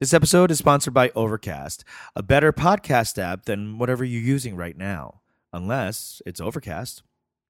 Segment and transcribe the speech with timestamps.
[0.00, 1.83] This episode is sponsored by Overcast,
[2.15, 5.21] a better podcast app than whatever you're using right now,
[5.53, 7.03] unless it's Overcast.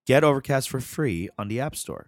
[0.06, 2.08] Get Overcast for free on the App Store.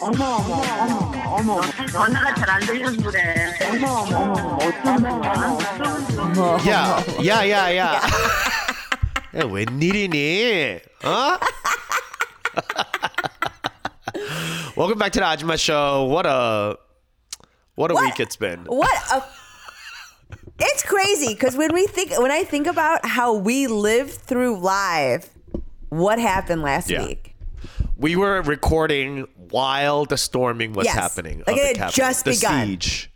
[0.00, 1.60] 어머 어머 어머 어머
[1.90, 3.52] 전화가 잘 안 들려서 그래.
[3.68, 5.22] 어머 어머 어머 어떡하냐.
[6.70, 8.00] 야, 야, 야, 야.
[9.34, 10.78] 야, 웬일이니?
[11.04, 11.38] 어?
[14.76, 16.04] Welcome back to the Ajima Show.
[16.06, 16.76] What a
[17.74, 18.04] what a What?
[18.04, 18.64] week it's been.
[18.66, 19.20] What a
[20.64, 25.28] it's crazy because when we think when I think about how we lived through live
[25.88, 27.04] what happened last Yeah.
[27.04, 27.34] week.
[27.96, 30.94] We were recording while the storming was Yes.
[30.94, 31.42] happening.
[31.46, 32.66] Like it had just the begun.
[32.66, 33.10] siege.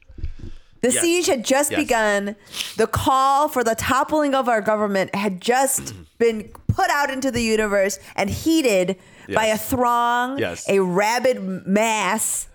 [0.83, 1.01] The Yes.
[1.03, 1.81] siege had just Yes.
[1.81, 2.37] begun.
[2.77, 6.03] The call for the toppling of our government had just Mm-hmm.
[6.19, 8.97] been put out into the universe and heeded
[9.35, 12.47] by a throng, a rabid mass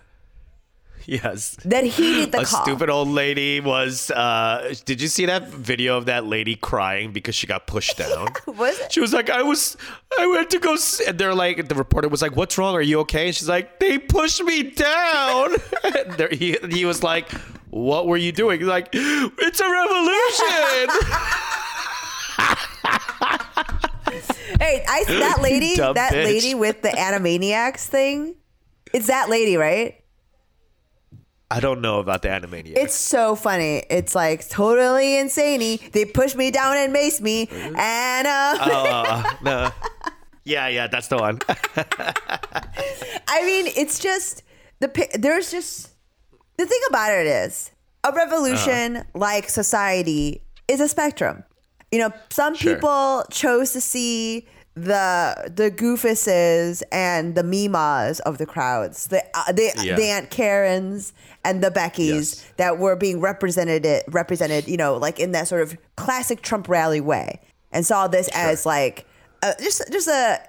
[1.06, 1.56] Yes.
[1.64, 2.62] that he did the a call.
[2.62, 7.34] stupid old lady was uh did you see that video of that lady crying because
[7.34, 8.92] she got pushed down Was it?
[8.92, 9.76] she was like i was
[10.18, 12.82] i went to go s-, and they're like the reporter was like what's wrong are
[12.82, 15.50] you okay and she's like they pushed me down
[16.16, 17.30] there, he, he was like
[17.70, 20.88] what were you doing He's like it's a revolution
[24.60, 26.24] Hey, I that lady, Dumb that bitch.
[26.24, 28.36] lady with the Animaniacs thing.
[28.92, 30.01] It's that lady, right?
[31.56, 33.84] I don't know about the animania It's so funny.
[33.90, 35.78] It's like totally insane.
[35.92, 39.70] They push me down and maced me, and uh, uh, no.
[40.44, 41.36] yeah yeah that's the one
[43.28, 44.42] I mean, it's just
[44.80, 45.90] the there's just
[46.58, 47.70] the thing about it is
[48.04, 49.18] a revolution Uh-huh.
[49.18, 51.44] like society is a spectrum.
[51.92, 52.74] You know, some Sure.
[52.74, 59.52] people chose to see the the goofuses and the mimas of the crowds, the uh,
[59.52, 59.96] the, Yeah.
[59.96, 61.12] the Aunt Karens
[61.44, 62.46] and the Beckys Yes.
[62.56, 67.00] that were being represented represented, you know, like in that sort of classic Trump rally
[67.00, 69.06] way, and saw this as like
[69.42, 70.40] uh, just just a.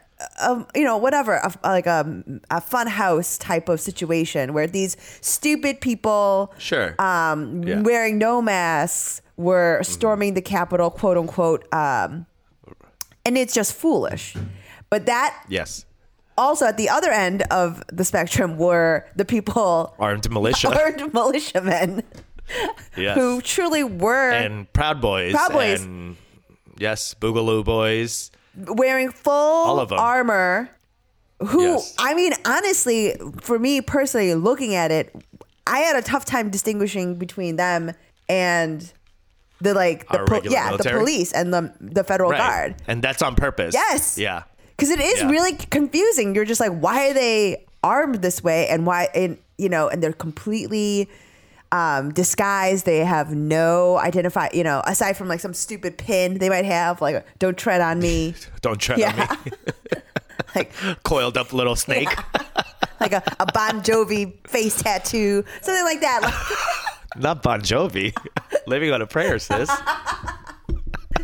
[0.42, 4.96] Um, you know, whatever, a, like a, a fun house type of situation where these
[5.20, 6.96] stupid people, Sure.
[7.02, 7.82] um, Yeah.
[7.82, 12.26] wearing no masks, were storming the Capitol, quote unquote, um,
[13.26, 14.36] and it's just foolish.
[14.90, 15.86] But that yes
[16.38, 22.02] also at the other end of the spectrum were the people armed militia armed militiamen
[22.98, 25.32] yes who truly were and Proud Boys.
[25.34, 25.82] Proud Boys.
[25.82, 26.18] And
[26.78, 28.32] yes, Boogaloo Boys.
[28.56, 30.70] wearing full armor.
[31.40, 31.96] Who Yes.
[32.00, 35.14] I mean, honestly, for me personally, looking at it,
[35.68, 37.92] I had a tough time distinguishing between them
[38.30, 38.92] and
[39.64, 40.94] the like the po- yeah military?
[40.96, 42.76] the police and the the federal guard.
[42.88, 43.74] And that's on purpose.
[43.74, 44.18] Yes.
[44.18, 44.44] Yeah.
[44.76, 45.30] because it is Yeah.
[45.30, 46.36] really confusing.
[46.36, 50.02] You're just like, why are they armed this way, and why, and you know, and
[50.02, 51.10] they're completely
[51.72, 52.86] um, disguised.
[52.86, 57.02] They have no identify, you know, aside from like some stupid pin they might have,
[57.02, 59.28] like "Don't tread on me," Don't tread Yeah.
[59.30, 59.52] on me.
[60.56, 60.72] like
[61.04, 62.10] Coiled up little snake.
[63.00, 66.22] like a, a Bon Jovi face tattoo, something like that.
[66.24, 68.16] Like Not Bon Jovi.
[68.68, 69.70] Living on a prayer, sis.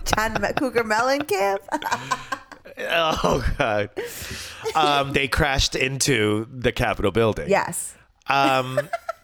[0.05, 1.59] John Cougar Mellencamp.
[2.81, 3.89] Oh God.
[4.73, 7.49] Um, they crashed into the Capitol building.
[7.49, 7.93] yes.
[8.27, 8.79] Um,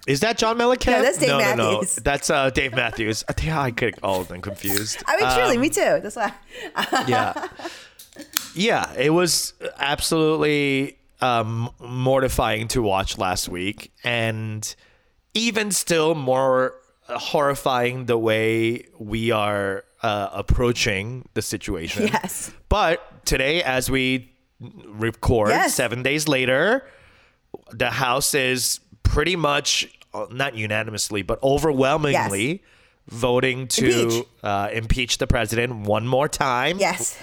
[0.08, 0.92] is that John Mellencamp?
[0.92, 1.84] No, that's Dave no, No, no.
[2.03, 3.24] That's uh, Dave Matthews.
[3.30, 5.02] I think I get all of them confused.
[5.08, 6.00] I mean, truly, Um, me too.
[6.03, 6.34] That's why.
[7.08, 7.47] yeah
[8.56, 14.76] yeah it was absolutely um, mortifying to watch last week and
[15.35, 16.73] even still more
[17.07, 22.51] horrifying the way we are uh, approaching the situation Yes.
[22.69, 24.31] but today as we
[24.88, 25.75] record Yes.
[25.75, 26.84] seven days later
[27.72, 32.63] the house is pretty much uh, not unanimously but overwhelmingly
[33.09, 34.25] voting to Impeach.
[34.41, 37.16] Uh, impeach the president one more time Yes.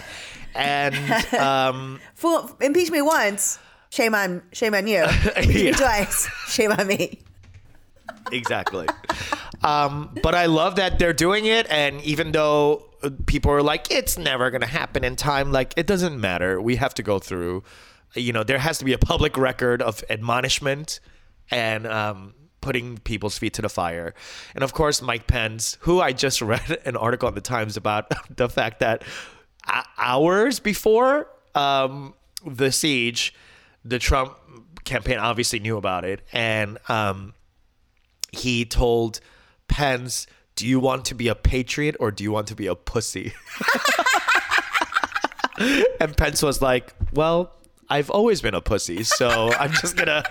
[0.54, 0.94] and
[1.34, 3.58] um, Fool, impeach me once.
[3.90, 5.02] Shame on, shame on you.
[5.36, 6.28] Impeach me twice.
[6.48, 7.18] Shame on me.
[8.32, 8.88] Exactly.
[9.62, 12.88] Um, but I love that they're doing it, and even though
[13.26, 16.60] people are like, it's never gonna happen in time, like it doesn't matter.
[16.60, 17.62] We have to go through.
[18.14, 21.00] You know, there has to be a public record of admonishment
[21.50, 24.14] and um, putting people's feet to the fire.
[24.54, 28.12] And of course, Mike Pence, who I just read an article in the Times about
[28.36, 29.04] the fact that
[29.66, 32.14] uh, hours before um,
[32.46, 33.34] the siege,
[33.84, 34.36] the Trump
[34.84, 37.34] campaign obviously knew about it, and um,
[38.32, 39.20] he told
[39.68, 40.26] Pence,
[40.56, 43.32] "Do you want to be a patriot or do you want to be a pussy?"
[46.00, 47.52] and Pence was like, "Well."
[47.90, 50.22] I've always been a pussy, so I'm just gonna,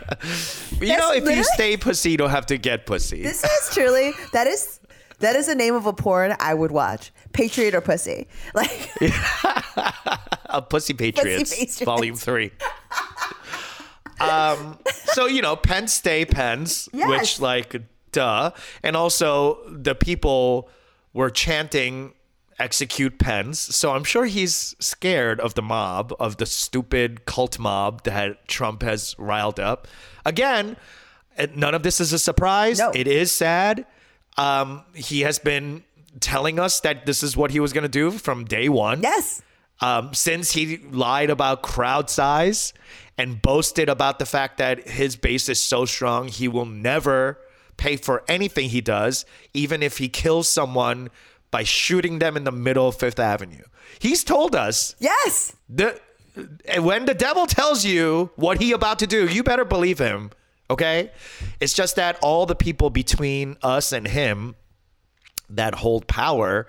[0.82, 3.22] you know, if you stay pussy, you don't have to get pussy.
[3.22, 4.80] This is truly that is
[5.20, 7.12] That is the name of a porn I would watch.
[7.34, 8.28] Patriot or pussy.
[8.56, 8.90] Like
[10.46, 11.82] a Pussy Patriots, Patriots.
[11.82, 12.52] Volume Three.
[14.22, 17.10] um, so you know, Pence stay Pence, Yes.
[17.10, 17.82] which like
[18.12, 18.52] duh,
[18.84, 20.70] and also the people
[21.14, 22.14] were chanting
[22.60, 23.60] execute Pence.
[23.60, 28.84] So I'm sure he's scared of the mob, of the stupid cult mob that Trump
[28.84, 29.88] has riled up.
[30.26, 30.78] Again,
[31.56, 32.78] none of this is a surprise.
[32.78, 32.92] No.
[32.94, 33.86] It is sad.
[34.38, 35.84] Um, he has been
[36.20, 39.42] telling us that this is what he was going to do from day one yes.
[39.82, 42.74] Um, since he lied about crowd size
[43.18, 47.40] and boasted about the fact that his base is so strong, he will never
[47.78, 51.10] pay for anything he does, even if he kills someone
[51.50, 53.64] by shooting them in the middle of Fifth Avenue.
[54.00, 55.54] He's told us Yes.
[55.68, 56.00] the
[56.80, 60.32] when the devil tells you what he about to do, you better believe him.
[60.70, 61.12] Okay,
[61.60, 64.56] it's just that all the people between us and him
[65.50, 66.68] that hold power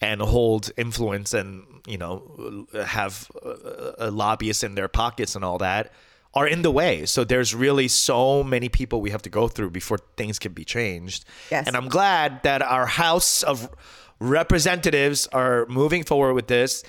[0.00, 5.92] and hold influence and you know have uh, lobbyists in their pockets and all that
[6.34, 7.06] are in the way.
[7.06, 10.64] So there's really so many people we have to go through before things can be
[10.64, 11.24] changed.
[11.50, 11.66] Yes.
[11.66, 13.70] And I'm glad that our House of
[14.18, 16.82] Representatives are moving forward with this.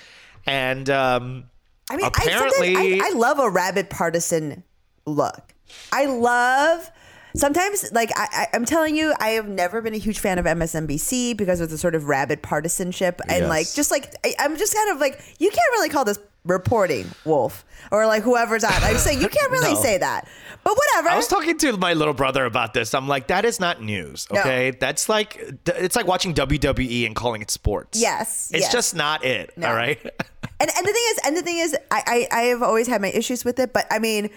[0.46, 1.44] And um,
[1.90, 4.64] I mean, apparently, I, I, I love a rabid partisan
[5.06, 5.54] look.
[5.92, 6.90] I love
[7.36, 10.44] sometimes, like I, I, I'm telling you, I have never been a huge fan of
[10.44, 13.48] MSNBC because of the sort of rabid partisanship and Yes.
[13.48, 17.06] like just like I, I'm just kind of like you can't really call this reporting,
[17.24, 18.72] Wolf, or like whoever's on.
[18.72, 19.80] I say you can't really No.
[19.80, 20.28] say that,
[20.64, 21.08] but whatever.
[21.10, 22.94] I was talking to my little brother about this.
[22.94, 24.26] I'm like, that is not news.
[24.32, 24.40] No.
[24.40, 25.36] Okay, that's like
[25.66, 28.00] it's like watching WWE and calling it sports.
[28.00, 28.72] Yes, it's yes.
[28.72, 29.52] just not it.
[29.56, 29.68] No.
[29.68, 29.98] All right.
[30.60, 33.00] and and the thing is, and the thing is, I, I I have always had
[33.02, 34.30] my issues with it, but I mean,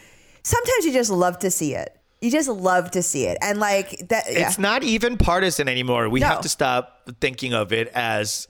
[0.43, 1.95] sometimes you just love to see it.
[2.21, 4.25] You just love to see it, and like that.
[4.29, 4.47] Yeah.
[4.47, 6.09] It's not even partisan anymore.
[6.09, 6.27] We No.
[6.27, 8.47] have to stop thinking of it as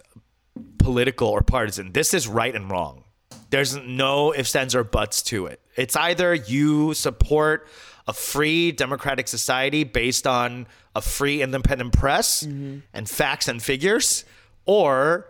[0.77, 1.91] political or partisan.
[1.91, 3.03] This is right and wrong.
[3.51, 5.59] There's no ifs, ands, or buts to it.
[5.75, 7.67] It's either you support
[8.07, 12.79] a free democratic society based on a free independent press Mm-hmm.
[12.93, 14.25] and facts and figures,
[14.65, 15.27] or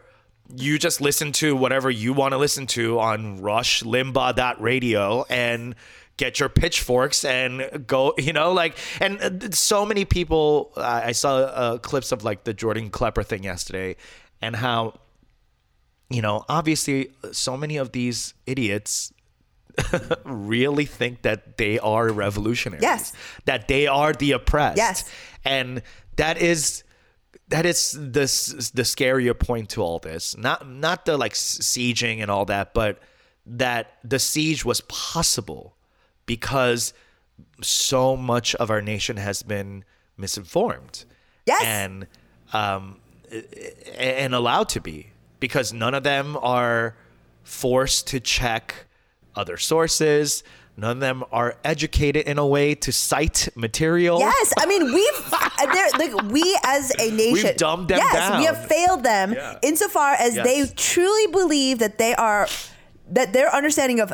[0.55, 5.75] you just listen to whatever you want to listen to on Rush Limbaugh radio and
[6.19, 11.37] get your pitchforks and go, you know, like, and so many people, I I saw
[11.37, 13.95] uh, clips of like the Jordan Klepper thing yesterday
[14.41, 14.99] and how,
[16.09, 19.13] you know, obviously so many of these idiots
[20.25, 22.83] really think that they are revolutionaries.
[22.83, 23.13] Yes.
[23.45, 24.77] That they are the oppressed.
[24.77, 25.09] Yes.
[25.45, 25.81] And
[26.17, 26.83] that is
[27.47, 28.27] that is the
[28.73, 30.37] the scarier point to all this.
[30.37, 32.99] Not not the like sieging and all that, but
[33.45, 35.75] that the siege was possible
[36.29, 36.93] because
[37.61, 39.83] so much of our nation has been
[40.15, 41.05] misinformed.
[41.47, 41.63] Yes.
[41.65, 42.05] And
[42.53, 42.99] um
[43.97, 44.97] and allowed to be
[45.39, 46.95] because none of them are
[47.43, 48.85] forced to check
[49.35, 50.43] other sources.
[50.77, 54.19] None of them are educated in a way to cite material.
[54.19, 58.61] Yes, I mean we've uh, like we as a nation dumbed them yes, we have
[58.67, 59.57] failed them Yeah.
[59.63, 60.45] insofar as Yes.
[60.47, 62.47] they truly believe that they are
[63.17, 64.13] that their understanding of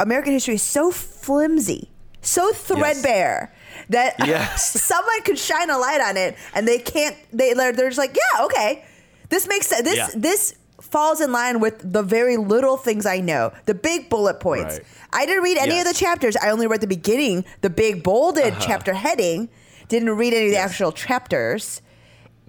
[0.00, 1.90] American history is so flimsy,
[2.22, 3.52] so threadbare
[3.90, 4.80] that Yes.
[4.82, 7.16] someone could shine a light on it and they can't.
[7.32, 8.84] They they're they're just like yeah okay,
[9.28, 9.82] this makes sense.
[9.82, 10.08] This Yeah.
[10.16, 14.74] this falls in line with the very little things I know, the big bullet points.
[14.78, 14.86] Right.
[15.12, 15.98] I didn't read any of the Uh-huh.
[15.98, 16.36] chapters.
[16.36, 19.48] I only read the beginning, the big bolded chapter heading.
[19.88, 21.80] Didn't read any of the actual chapters.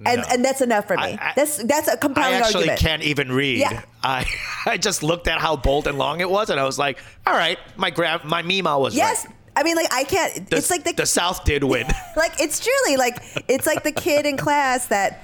[0.06, 0.28] And No.
[0.30, 1.04] and that's enough for me.
[1.04, 2.44] I- I- that's that's a compelling argument.
[2.44, 2.80] I actually argument.
[2.82, 3.60] can't even read.
[3.60, 3.82] Yeah.
[4.04, 4.26] I
[4.66, 7.34] I just looked at how bold and long it was, and I was like, "All
[7.34, 9.26] right, my gra- my Mima was yes.
[9.26, 10.50] right." I mean, like I can't.
[10.50, 11.88] The, it's like the, the South did win.
[12.18, 15.22] like it's truly like it's like the kid in class that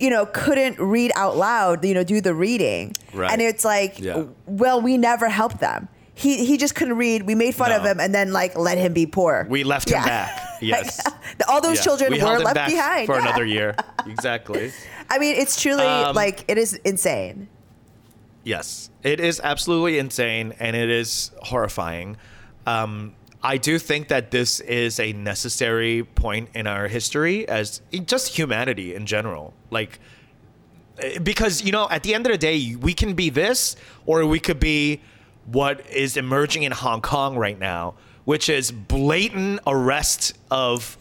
[0.00, 1.84] you know couldn't read out loud.
[1.84, 3.30] You know, do the reading, Right.
[3.30, 4.24] and it's like, Yeah.
[4.46, 5.88] well, we never helped them.
[6.16, 7.22] He he just couldn't read.
[7.22, 9.46] We made fun of him, and then like let him be poor.
[9.50, 10.40] We left him back.
[10.60, 11.00] Yes.
[11.48, 11.82] All those Yeah.
[11.82, 13.22] children we were left behind for yeah.
[13.22, 13.74] another year.
[14.06, 14.70] Exactly.
[15.10, 17.48] I mean, it's truly Um, like it is insane.
[18.44, 22.16] Yes, it is absolutely insane and it is horrifying.
[22.66, 28.36] Um, I do think that this is a necessary point in our history as just
[28.38, 29.52] humanity in general.
[29.70, 29.98] Like,
[30.98, 34.24] eh, because, you know, at the end of the day, we can be this or
[34.26, 35.00] we could be
[35.46, 40.98] what is emerging in Hong Kong right now, which is blatant arrest of.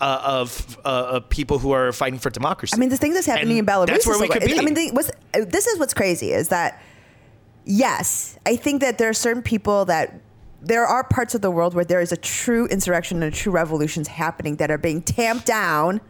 [0.00, 2.74] Uh, of uh, of people who are fighting for democracy.
[2.74, 4.58] I mean, the thing that's happening And in Belarus That's where we could be.
[4.58, 6.82] I mean, the, what's, this is what's crazy is that
[7.64, 10.20] yes, I think that there are certain people that
[10.60, 13.52] there are parts of the world where there is a true insurrection and a true
[13.52, 16.00] revolutions happening that are being tamped down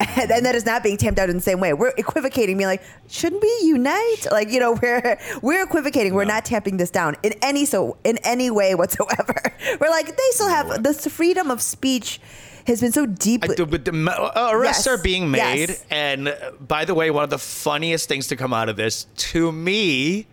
[0.00, 1.72] and, and that is not being tamped out in the same way.
[1.72, 4.26] We're equivocating, being like, shouldn't we unite?
[4.30, 6.14] Like, you know, we're we're equivocating.
[6.14, 9.34] We're not tamping this down in any so in any way whatsoever.
[9.80, 12.20] We're like, they still have the freedom of speech
[12.66, 13.54] has been so deeply.
[13.56, 14.98] do- but the uh, arrests Yes.
[14.98, 15.84] are being made, Yes.
[15.90, 19.06] and uh, by the way, one of the funniest things to come out of this
[19.16, 20.26] to me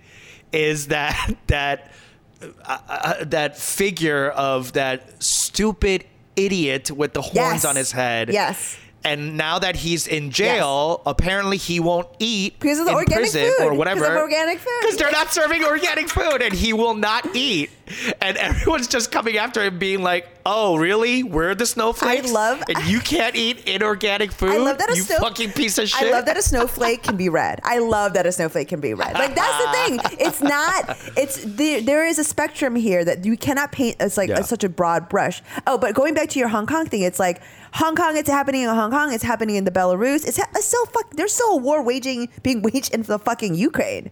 [0.52, 1.92] is that that
[2.42, 6.06] uh, uh, that figure of that stupid
[6.36, 7.66] idiot with the horns Yes.
[7.66, 8.30] on his head.
[8.30, 8.78] Yes.
[9.04, 13.20] And now that he's in jail, apparently he won't eat Because of the in organic
[13.20, 13.52] prison food.
[13.62, 14.06] or Because whatever.
[14.06, 14.72] of organic food.
[14.82, 17.70] Because they're not serving organic food, and he will not eat.
[18.22, 21.24] And everyone's just coming after him, being like, "Oh, really?
[21.24, 22.30] We're the snowflakes?
[22.30, 24.50] I love- and you can't eat inorganic food.
[24.50, 27.04] I love that a you snow- fucking piece of shit." I love that a snowflake
[27.04, 27.62] can be red.
[27.64, 29.14] I love that a snowflake can be red.
[29.14, 29.72] Like that's the
[30.08, 30.20] thing.
[30.20, 30.98] It's not.
[31.16, 34.42] It's the, there is a spectrum here that you cannot paint as like Yeah.
[34.42, 35.42] such a broad brush.
[35.66, 37.42] Oh, but going back to your Hong Kong thing, it's like
[37.74, 38.18] Hong Kong.
[38.18, 39.14] It's happening in Hong Kong.
[39.14, 40.28] It's happening in the Belarus.
[40.28, 41.12] It's, ha- it's still fuck.
[41.16, 44.12] There's still a war waging being waged in the fucking Ukraine.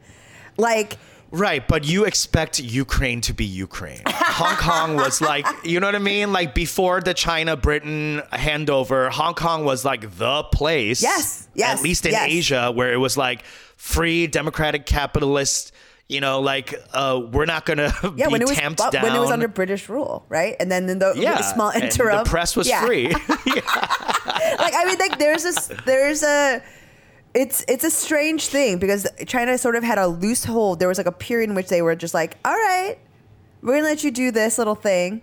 [0.58, 0.98] Like
[1.36, 4.02] Right, but you expect Ukraine to be Ukraine.
[4.08, 6.32] Hong Kong was like, you know what I mean?
[6.32, 11.02] Like before the China Britain handover, Hong Kong was like the place.
[11.02, 12.28] Yes, yes, At least in yes.
[12.30, 13.44] Asia, where it was like
[13.76, 15.74] free, democratic, capitalist.
[16.08, 19.02] You know, like uh, we're not gonna yeah, be when it was bu- down.
[19.04, 20.56] when it was under British rule, right?
[20.60, 22.86] And then in the yeah, small interim, the press was Yeah.
[22.86, 23.08] free.
[23.10, 23.24] like
[24.74, 25.54] I mean, like there's a
[25.86, 26.62] there's a,
[27.36, 30.80] it's it's a strange thing because China sort of had a loose hold.
[30.80, 32.98] There was like a period in which they were just like, all right,
[33.62, 35.22] we're gonna let you do this little thing,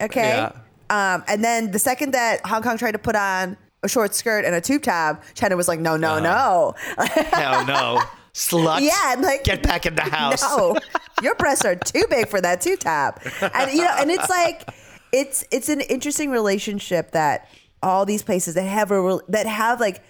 [0.00, 0.28] okay.
[0.28, 0.52] Yeah.
[0.90, 4.44] Um, and then the second that Hong Kong tried to put on a short skirt
[4.44, 6.74] and a tube top, China was like, no, no, no.
[6.98, 8.00] Hell no,
[8.34, 8.80] slut.
[8.80, 10.42] Yeah, and, like- get back in the house.
[10.42, 10.76] No,
[11.22, 13.20] your breasts are too big for that two top.
[13.54, 14.68] And you know, and it's like
[15.12, 17.48] it's it's an interesting relationship that
[17.82, 20.02] all these places that have a that have like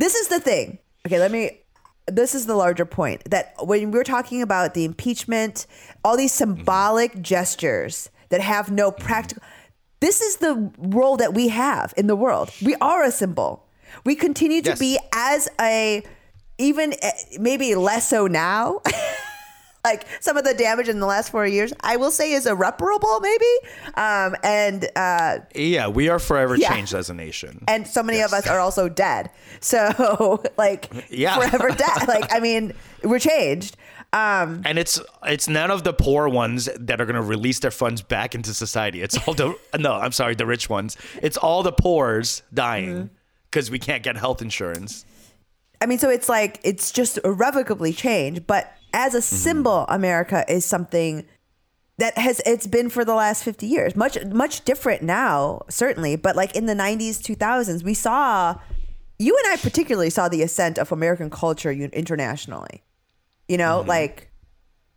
[0.00, 0.78] this is the thing.
[1.06, 1.60] Okay, let me
[2.06, 5.66] this is the larger point that when we're talking about the impeachment,
[6.04, 9.42] all these symbolic gestures that have no practical
[10.00, 12.50] this is the role that we have in the world.
[12.64, 13.66] We are a symbol.
[14.04, 14.78] We continue to Yes.
[14.78, 16.02] be as a
[16.56, 18.80] even eh, maybe less so now.
[19.84, 23.20] like some of the damage in the last four years, I will say is irreparable,
[23.20, 23.44] maybe.
[23.94, 26.74] Um, and uh, Yeah, we are forever Yeah.
[26.74, 27.64] changed as a nation.
[27.68, 29.30] and so many of us are also dead.
[29.60, 31.36] So like, Yeah.
[31.36, 32.08] forever dead.
[32.08, 33.76] Like, I mean, we're changed.
[34.12, 37.70] Um, and it's it's none of the poor ones that are going to release their
[37.70, 39.02] funds back into society.
[39.02, 40.96] It's all the no, I'm sorry, the rich ones.
[41.22, 43.06] It's all the poor's dying Mm-hmm.
[43.50, 45.04] because we can't get health insurance.
[45.80, 48.48] I mean, so it's like it's just irrevocably changed.
[48.48, 51.26] But as a symbol, America is something
[52.00, 53.94] that has it's been for the last 50 years.
[53.94, 58.58] Much much different now certainly but like in the 90s 2000s we saw
[59.18, 62.82] you and i particularly saw the ascent of american culture internationally.
[63.48, 64.30] You know like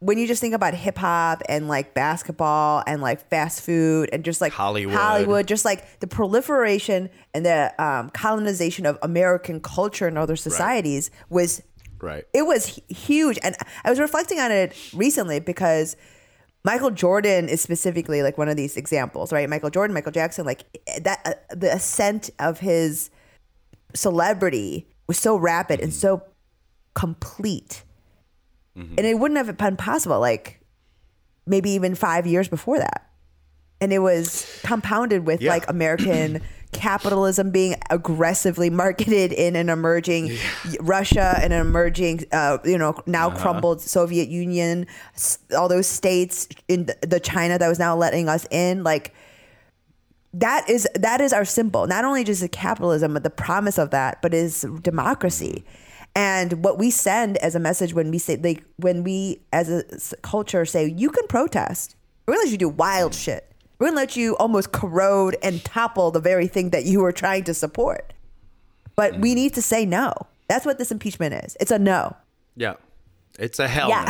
[0.04, 4.26] when you just think about hip hop and like basketball and like fast food and
[4.26, 4.96] just like Hollywood.
[4.96, 11.10] Hollywood, just like the proliferation and the um, colonization of American culture and other societies
[11.30, 11.64] was
[12.04, 12.26] Right.
[12.34, 15.96] it was huge and i was reflecting on it recently because
[16.64, 19.50] michael jordan is specifically like one of these examples right?
[19.50, 23.10] Michael jordan michael jackson like eh, that uh, the ascent of his
[23.96, 26.00] celebrity was so rapid and mm-hmm.
[26.00, 26.24] so
[26.94, 27.84] complete.
[28.78, 28.96] Mm-hmm.
[28.98, 30.62] And it wouldn't have been possible like
[31.46, 33.10] maybe even five years before that.
[33.82, 35.52] And it was compounded with Yeah.
[35.52, 36.42] like American
[36.84, 40.38] capitalism being aggressively marketed in an emerging
[40.82, 43.38] Russia and an emerging, uh, you know, now Uh-huh.
[43.40, 44.86] crumbled Soviet Union,
[45.58, 49.14] all those states in the- China that was now letting us in, like.
[50.36, 51.86] That is that is our symbol.
[51.86, 55.64] Not only just the capitalism, but the promise of that, but is democracy.
[56.16, 59.84] And what we send as a message when we say like when we as a
[60.24, 61.96] culture say you can protest,
[62.28, 63.53] gonna you do wild shit.
[63.84, 67.44] We're gonna let you almost corrode and topple the very thing that you were trying
[67.44, 68.14] to support.
[68.96, 69.36] But we mm.
[69.36, 70.14] need to say no.
[70.48, 71.58] That's what this impeachment is.
[71.60, 72.16] It's a no.
[72.56, 72.76] Yeah.
[73.38, 74.06] It's a hell Yeah.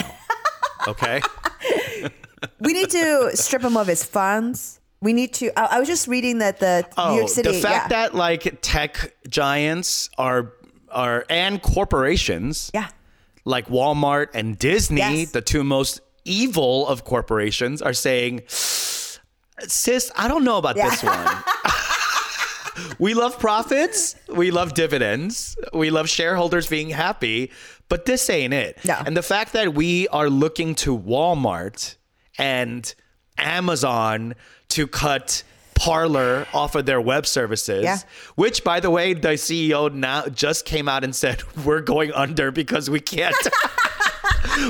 [0.86, 0.92] no.
[0.92, 1.22] Okay.
[2.60, 4.80] We need to strip him of his funds.
[5.02, 5.58] We need to.
[5.58, 7.52] I, I was just reading that the New Oh, York City.
[7.52, 8.02] the fact yeah.
[8.02, 10.54] that like tech giants are
[10.92, 12.90] are and corporations yeah,
[13.44, 15.32] like Walmart and Disney, Yes.
[15.32, 18.42] the two most evil of corporations, are saying,
[19.68, 20.90] "Sis, I don't know about Yeah.
[20.90, 21.44] this one."
[23.00, 27.52] we love profits, we love dividends, we love shareholders being happy,
[27.90, 28.78] but this ain't it.
[28.84, 28.98] No.
[29.06, 31.96] And the fact that we are looking to Walmart
[32.38, 32.94] and
[33.38, 34.36] Amazon
[34.70, 35.44] to cut
[35.76, 37.84] Parler off of their web services.
[37.84, 37.98] Yeah.
[38.36, 42.52] Which, by the way, the CEO now just came out and said we're going under
[42.52, 43.36] because we can't.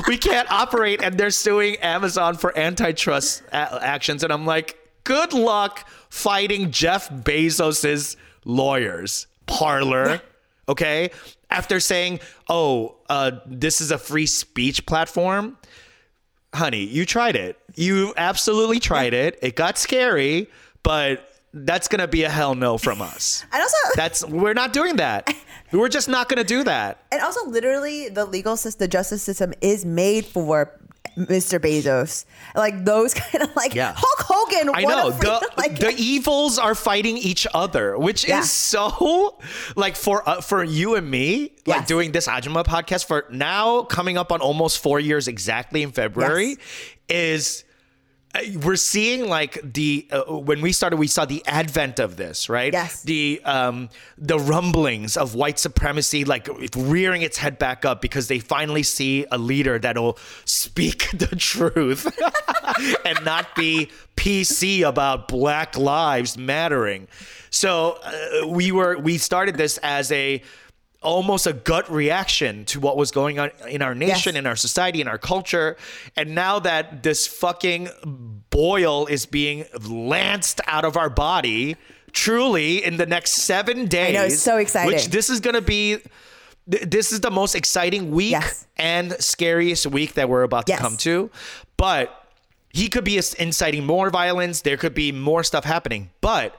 [0.08, 4.24] we can't operate, and they're suing Amazon for antitrust a- actions.
[4.24, 10.22] And I'm like, good luck fighting Jeff Bezos's lawyers, Parler.
[10.70, 11.12] Okay,
[11.50, 15.58] after saying, "Oh, uh, this is a free speech platform,"
[16.54, 17.60] honey, you tried it.
[17.76, 19.38] You absolutely tried it.
[19.42, 20.48] It got scary,
[20.84, 23.46] but that's gonna be a hell no from us.
[23.52, 25.34] And also, That's we're not doing that.
[25.72, 27.04] We're just not gonna do that.
[27.12, 30.80] and also, literally, the legal system, the justice system, is made for
[31.18, 31.60] Mr.
[31.60, 32.26] Bezos.
[32.56, 33.94] Like those kind of like Yeah.
[33.96, 34.72] Hulk Hogan.
[34.74, 38.40] I know the like, the evils are fighting each other, which Yeah.
[38.40, 39.38] is so
[39.76, 41.88] like for uh, for you and me, like Yes.
[41.88, 46.58] doing this Ajima podcast for now coming up on almost four years exactly in February,
[47.10, 47.70] is uh,
[48.64, 52.74] we're seeing like the uh, when we started we saw the advent of this right
[52.74, 53.04] Yes.
[53.04, 58.40] the um the rumblings of white supremacy like rearing its head back up because they
[58.40, 62.06] finally see a leader that'll speak the truth
[63.06, 67.08] and not be pc about black lives mattering
[67.52, 70.42] so uh, we were we started this as a
[71.04, 74.40] almost a gut reaction to what was going on in our nation Yes.
[74.40, 75.78] in our society in our culture
[76.16, 77.90] and now that this fucking
[78.50, 81.76] boil is being lanced out of our body
[82.12, 84.94] truly in the next seven days know, it's so exciting.
[84.94, 85.98] which this is going to be
[86.70, 88.66] th- this is the most exciting week Yes.
[88.78, 90.78] and scariest week that we're about Yes.
[90.78, 91.30] to come to
[91.78, 92.28] but
[92.72, 96.56] he could be inciting more violence there could be more stuff happening but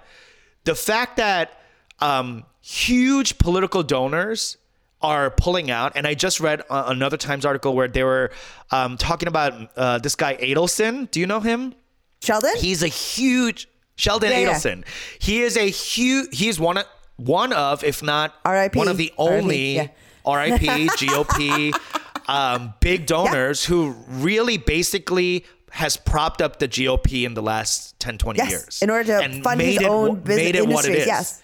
[0.65, 1.61] the fact that
[2.01, 4.57] um, huge political donors
[5.03, 8.31] are pulling out, and I just read uh, another Times article where they were
[8.71, 11.11] um, talking about uh, this guy Adelson.
[11.11, 11.75] Do you know him?
[12.23, 12.57] Sheldon.
[12.57, 14.55] He's a huge Sheldon Yeah, yeah.
[14.55, 14.85] Adelson.
[15.19, 16.37] He is a huge.
[16.37, 18.79] He's one of one of, if not R.I.P..
[18.79, 19.89] one of the R.I.P., only yeah.
[20.27, 21.79] RIP GOP
[22.29, 28.17] um, big donors who really basically has propped up the GOP in the last 10,
[28.19, 28.83] 20 yes, years.
[28.83, 31.07] in order to and fund his it own business made it what it industries.
[31.07, 31.43] Yes.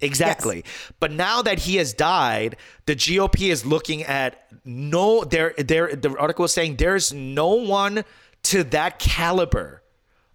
[0.00, 0.64] Exactly.
[0.98, 6.16] But now that he has died, the GOP is looking at no there there the
[6.18, 8.04] article is saying there's no one
[8.44, 9.82] to that caliber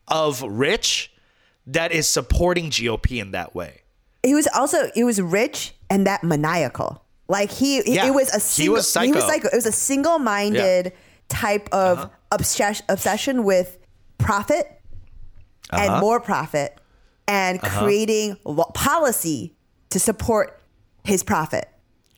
[0.07, 1.11] of rich
[1.67, 3.81] that is supporting GOP in that way.
[4.23, 7.03] he was also he was rich and that maniacal.
[7.27, 9.27] Like he, he- Yeah, it was a he single, was He was psycho.
[9.27, 9.47] psycho.
[9.47, 10.93] It was a single-minded
[11.27, 12.09] type of uh-huh.
[12.31, 13.79] obsess- obsession with
[14.19, 14.79] profit
[15.71, 16.01] and uh-huh.
[16.01, 16.79] more profit
[17.27, 17.83] and uh-huh.
[17.83, 19.54] creating lo- policy
[19.95, 20.59] to support
[21.05, 21.69] his profit.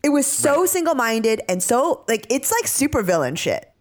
[0.02, 3.72] It was so single-minded and so like it's like supervillain shit.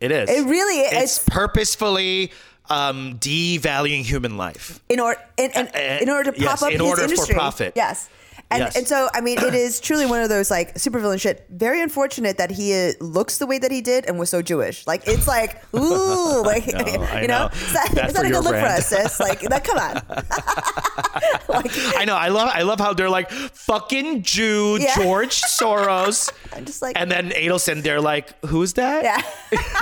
[0.00, 0.30] It is.
[0.30, 1.02] It really is.
[1.02, 2.32] It's purposefully
[2.70, 4.80] um, devaluing human life.
[4.88, 5.66] in order in, in,
[6.00, 7.34] in order to prop yes, up in his order for industry.
[7.34, 7.72] profit.
[7.76, 8.08] Yes.
[8.52, 8.76] And, Yes.
[8.76, 11.46] and so I mean it is truly one of those like supervillain shit.
[11.50, 14.86] Very unfortunate that he uh, looks the way that he did and was so Jewish.
[14.86, 16.78] Like it's like ooh, like know,
[17.22, 17.48] you know, know.
[17.52, 19.20] Is that, is that a good look for us, sis?
[19.20, 19.62] Like that.
[19.64, 19.94] Come on.
[21.48, 22.16] like, I know.
[22.16, 22.50] I love.
[22.52, 24.94] I love how they're like fucking Jew Yeah.
[24.96, 26.30] George Soros.
[26.52, 29.22] I'm just like And then Adelson, they're like, "Who's that?" Yeah.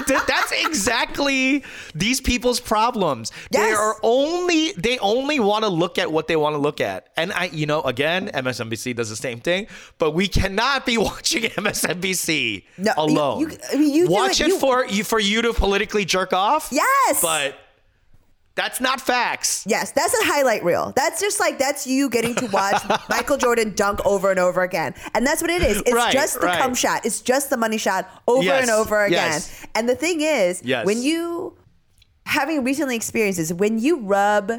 [0.07, 3.33] That- That's exactly these people's problems.
[3.51, 7.09] They are only they only want to look at what they want to look at.
[7.17, 8.29] And I, you know, again,
[8.61, 9.67] MSNBC does the same thing,
[9.99, 13.41] but we cannot be watching MSNBC No, alone.
[13.41, 16.33] you- I mean, you Watch it- it, you- for you for you to politically jerk
[16.33, 16.69] off.
[16.73, 17.21] Yes.
[17.23, 17.57] but
[18.55, 19.63] that's not facts.
[19.69, 20.93] Yes, that's a highlight reel.
[20.97, 24.95] That's just like that's you getting to watch Michael Jordan dunk over and over again,
[25.15, 25.79] and that's what it is.
[25.83, 26.59] It's Right, just the right.
[26.59, 27.07] cum shot.
[27.07, 29.31] It's just the money shot over Yes, and over again.
[29.33, 29.65] yes.
[29.77, 30.85] And the thing is, Yes.
[30.87, 31.57] when you
[32.27, 34.51] having recently experienced this, when you rub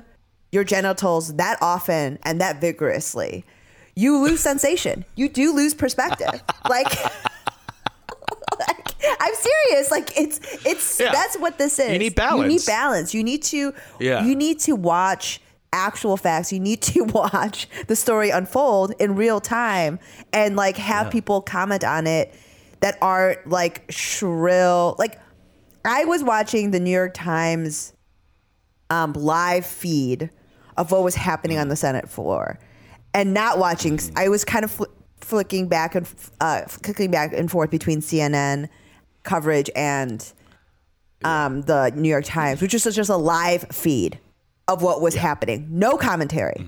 [0.52, 3.44] your genitals that often and that vigorously,
[4.00, 5.04] you lose sensation.
[5.16, 6.42] You do lose perspective.
[6.70, 6.88] like.
[8.68, 9.92] like, I'm serious.
[9.92, 11.12] Like it's it's Yeah.
[11.12, 11.92] that's what this is.
[11.94, 12.42] You need balance.
[12.42, 13.14] You need balance.
[13.14, 14.26] You need to Yeah.
[14.26, 16.52] you need to watch actual facts.
[16.52, 20.00] You need to watch the story unfold in real time
[20.34, 22.34] and like have people comment on it
[22.82, 24.96] that aren't like shrill.
[25.00, 25.20] Like
[25.86, 27.94] I was watching the New York Times
[28.90, 30.30] um, live feed
[30.78, 32.58] of what was happening on the Senate floor,
[33.14, 34.00] and not watching.
[34.16, 34.86] I was kind of fl-
[35.20, 38.70] flicking back and f- uh, clicking back and forth between CNN
[39.24, 40.32] coverage and
[41.24, 44.20] um, the New York Times, which was just a live feed
[44.68, 45.68] of what was happening.
[45.70, 46.66] No commentary.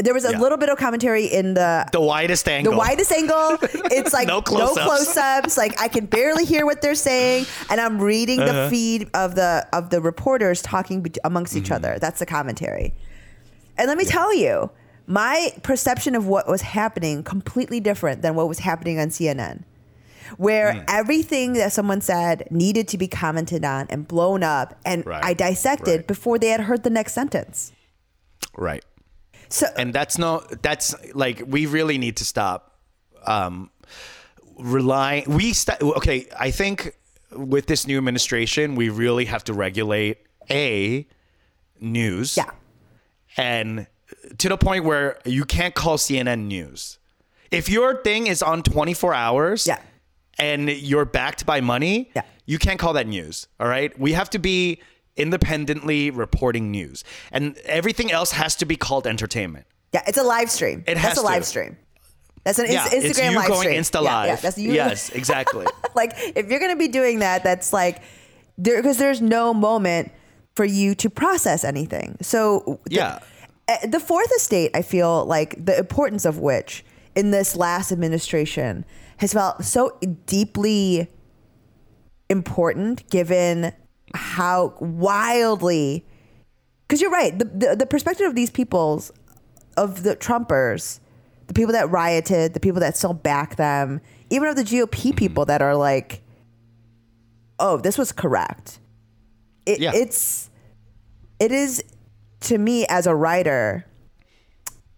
[0.00, 0.38] There was a Yeah.
[0.38, 2.72] little bit of commentary in the The widest angle.
[2.72, 3.58] the widest angle.
[3.62, 4.80] It's like No no close-ups.
[4.86, 5.56] close-ups.
[5.58, 8.64] Like I can barely hear what they're saying, and I'm reading Uh-huh.
[8.64, 11.72] the feed of the of the reporters talking be- amongst each Mm-hmm.
[11.74, 11.98] other.
[12.00, 12.94] That's the commentary.
[13.76, 14.70] And let me tell you,
[15.08, 19.64] my perception of what was happening completely different than what was happening on CNN.
[20.36, 20.80] Where Hmm.
[20.88, 25.32] everything that someone said needed to be commented on and blown up, and Right, I
[25.32, 26.06] dissected right.
[26.06, 27.72] before they had heard the next sentence.
[28.54, 28.84] Right.
[29.48, 32.78] So and that's no that's like we really need to stop
[33.26, 33.70] um
[34.58, 36.94] relying we st- okay i think
[37.32, 40.18] with this new administration we really have to regulate
[40.50, 41.06] a
[41.80, 42.50] news yeah,
[43.38, 43.86] and
[44.38, 46.98] to the point where you can't call cnn news
[47.50, 49.78] if your thing is on 24 hours Yeah.
[50.38, 52.22] and you're backed by money Yeah.
[52.46, 54.80] you can't call that news all right we have to be
[55.16, 60.50] independently reporting news and everything else has to be called entertainment yeah, it's a live
[60.50, 60.80] stream.
[60.86, 61.48] It That's has a live to.
[61.48, 61.78] stream.
[62.44, 63.80] That's an yeah, Instagram it's you live going stream.
[63.80, 64.26] Insta live.
[64.26, 64.70] yeah, that's you.
[64.72, 65.64] Yes, exactly.
[65.94, 68.02] like if you're going to be doing that, that's like
[68.58, 70.12] there because there's no moment
[70.54, 72.18] for you to process anything.
[72.20, 73.06] So Yeah.
[73.06, 73.18] uh,
[73.86, 78.84] the fourth estate, I feel like the importance of which in this last administration
[79.18, 81.08] has felt so deeply
[82.28, 83.72] important given
[84.14, 86.04] how wildly
[86.86, 89.10] because you're right the, the the perspective of these people's
[89.76, 91.00] of the trumpers
[91.46, 94.00] the people that rioted the people that still back them
[94.30, 95.16] even of the gop Mm-hmm.
[95.16, 96.22] people that are like
[97.58, 98.78] oh this was correct
[99.66, 99.92] it, Yeah.
[99.94, 100.50] it's
[101.40, 101.82] it is
[102.40, 103.84] to me as a writer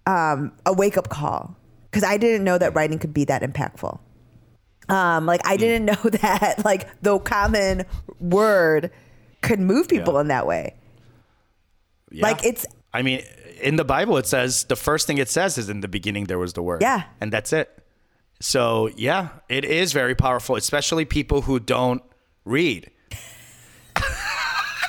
[0.07, 1.57] um a wake-up call
[1.91, 3.99] because i didn't know that writing could be that impactful
[4.89, 7.85] um like i didn't know that like the common
[8.19, 8.91] word
[9.43, 10.21] could move people Yeah.
[10.21, 10.75] in that way
[12.11, 12.23] Yeah.
[12.27, 13.23] Like, it's- I mean,
[13.63, 16.41] in the Bible, it says the first thing it says is in the beginning there
[16.41, 16.83] was the word.
[16.83, 17.05] Yeah.
[17.21, 17.71] And that's it.
[18.41, 22.03] So, yeah, it is very powerful, especially people who don't
[22.45, 22.91] read.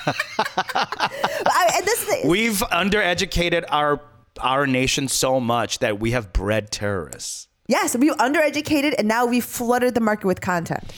[0.07, 4.01] I, and this We've undereducated our
[4.39, 7.47] our nation so much that we have bred terrorists.
[7.67, 10.91] Yes, we've undereducated and now we flooded the market with content.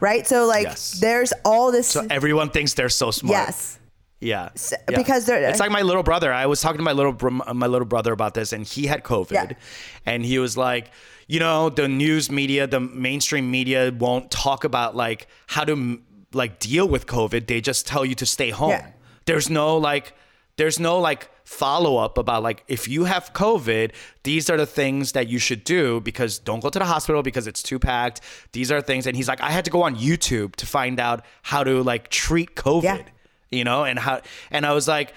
[0.00, 0.26] Right?
[0.26, 0.92] So like Yes.
[1.00, 3.32] there's all this So everyone thinks they're so smart.
[3.32, 3.78] Yes.
[4.20, 4.50] Yeah.
[4.54, 4.96] S- Yeah.
[4.98, 6.32] because they're- it's like my little brother.
[6.32, 7.14] I was talking to my little
[7.54, 9.52] my little brother about this, and he had COVID, Yeah.
[10.06, 10.90] and he was like,
[11.26, 16.00] you know, the news media, the mainstream media won't talk about like how to
[16.32, 17.46] like deal with COVID.
[17.46, 18.70] They just tell you to stay home.
[18.70, 18.90] Yeah.
[19.26, 20.14] There's no like,
[20.56, 23.92] there's no like follow up about like if you have COVID,
[24.24, 27.46] these are the things that you should do because don't go to the hospital because
[27.46, 28.20] it's too packed.
[28.52, 31.24] These are things, and he's like, I had to go on YouTube to find out
[31.42, 33.02] how to like treat COVID Yeah.
[33.50, 35.14] you know and how and i was like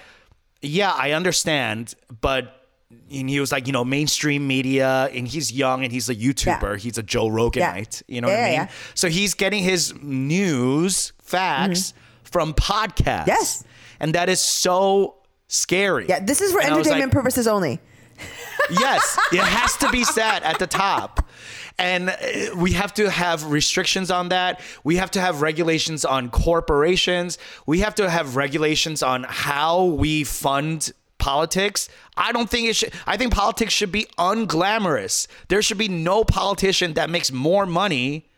[0.62, 2.61] yeah i understand but
[3.10, 6.78] and he was like you know mainstream media and he's young and he's a youtuber
[6.78, 8.68] he's a joe roganite you know what i mean yeah, yeah.
[8.94, 13.28] so he's getting his news facts from podcasts Mm-hmm.
[13.28, 13.64] Yes.
[14.00, 15.16] and that is so
[15.48, 17.80] scary Yeah, this is for And entertainment like, purposes only.
[18.70, 21.28] yes, it has to be said at the top.
[21.78, 22.16] And uh,
[22.56, 24.60] we have to have restrictions on that.
[24.84, 27.38] We have to have regulations on corporations.
[27.66, 30.92] We have to have regulations on how we fund
[31.22, 31.88] politics.
[32.16, 32.92] I don't think it should.
[33.06, 35.26] I think politics should be unglamorous.
[35.48, 38.28] There should be no politician that makes more money.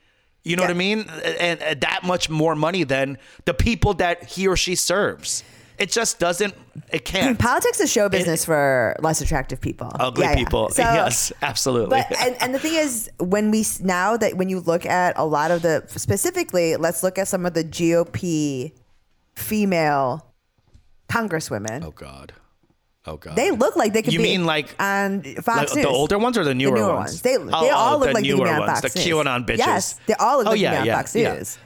[0.45, 1.07] You know what I mean?
[1.41, 3.17] And, and that much more money than
[3.47, 5.43] the people that he or she serves.
[5.79, 6.55] It just doesn't.
[6.93, 7.37] It can't.
[7.37, 9.91] Hmm, politics is show business for less attractive people.
[9.99, 10.37] Ugly Yeah, yeah.
[10.37, 10.69] people.
[10.73, 11.97] So- yes, absolutely.
[12.09, 15.25] But and, and the thing is, when we now that when you look at a
[15.25, 18.73] lot of the specifically, let's look at some of the GOP
[19.35, 20.27] female
[21.09, 21.83] congresswomen.
[21.85, 22.33] Oh God.
[23.07, 23.37] Oh God.
[23.37, 25.85] They look like they could be You be mean like- on Fox Like News.
[25.85, 27.11] the older ones or the newer, newer ones?
[27.11, 27.23] ones.
[27.23, 28.89] They, Oh, they all oh, look the like they could newer be on ones, the.
[28.89, 29.59] QAnon bitches.
[29.59, 31.35] Yes, they all look Oh, like yeah, they could be yeah, on Fox yeah.
[31.35, 31.59] News.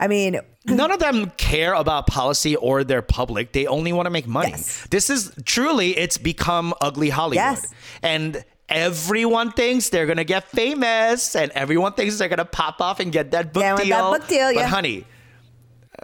[0.00, 3.52] I mean, None of them care about policy or their public.
[3.52, 4.50] They only want to make money.
[4.50, 4.86] Yes.
[4.90, 7.36] This is truly it's become ugly Hollywood.
[7.36, 7.66] Yes.
[8.02, 13.12] And everyone thinks they're gonna get famous and everyone thinks they're gonna pop off and
[13.12, 13.86] get that book Yeah, deal.
[14.10, 14.66] that book deal, But yeah.
[14.68, 15.04] honey,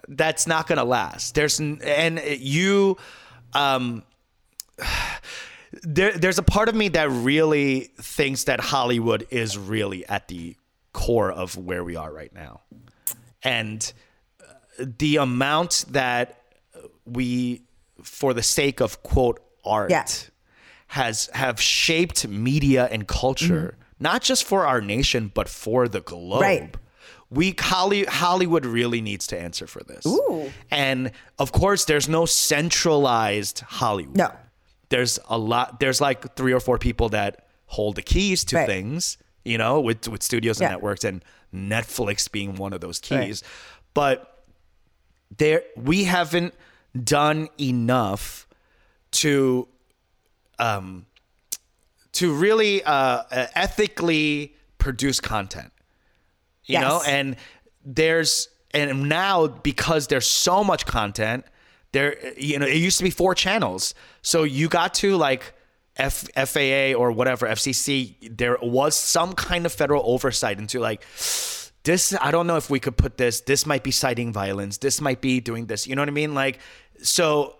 [0.09, 1.35] that's not gonna last.
[1.35, 2.97] There's and you
[3.55, 4.03] um
[5.83, 10.57] there, there's a part of me that really thinks that Hollywood is really at the
[10.93, 12.63] core of where we are right now.
[13.43, 13.93] And
[14.43, 16.43] uh, the amount that
[17.07, 17.63] we,
[18.03, 20.05] for the sake of quote art, Yeah.
[20.89, 26.43] has have shaped media and culture, not just for our nation, but for the globe.
[26.43, 26.75] Right.
[27.31, 30.05] We Holly, Hollywood really needs to answer for this.
[30.05, 30.51] Ooh.
[30.71, 34.33] And of course, there's no centralized Hollywood no.
[34.91, 38.67] There's a lot there's like three or four people that hold the keys to Right.
[38.67, 40.71] things you know with with studios and Yeah.
[40.77, 41.25] networks and
[41.55, 43.27] netflix being one of those Right.
[43.27, 43.43] keys
[43.95, 44.45] but
[45.37, 46.55] there we haven't
[47.05, 48.47] done enough
[49.13, 49.67] to
[50.59, 51.07] um,
[52.13, 55.73] to really uh, uh, ethically produce content.
[56.65, 56.83] You Yes.
[56.83, 57.37] know, and
[57.85, 61.45] there's and now because there's so much content,
[61.93, 65.55] there you know it used to be four channels, so you got to like.
[65.97, 71.05] F- FAA or whatever FCC, there was some kind of federal oversight into like
[71.83, 75.01] this i don't know if we could put this this might be citing violence this
[75.01, 76.59] might be doing this you know what i mean like
[77.03, 77.57] so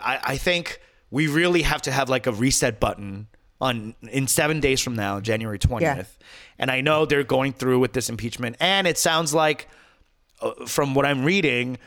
[0.00, 3.28] i, I think we really have to have like a reset button
[3.60, 6.04] on in seven days from now january 20th Yeah.
[6.58, 9.68] and i know they're going through with this impeachment and it sounds like
[10.40, 11.78] uh, from what i'm reading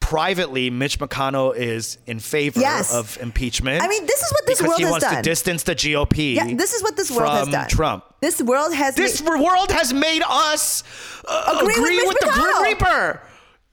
[0.00, 2.94] privately mitch mcconnell is in favor Yes.
[2.94, 5.62] of impeachment I mean, this is what this world because world he wants to distance
[5.64, 7.68] the gop Yeah, this is what this world has from done.
[7.68, 10.84] trump This world has this made- world has made us
[11.26, 13.22] uh, Agree agree, with with, the Grim Reaper,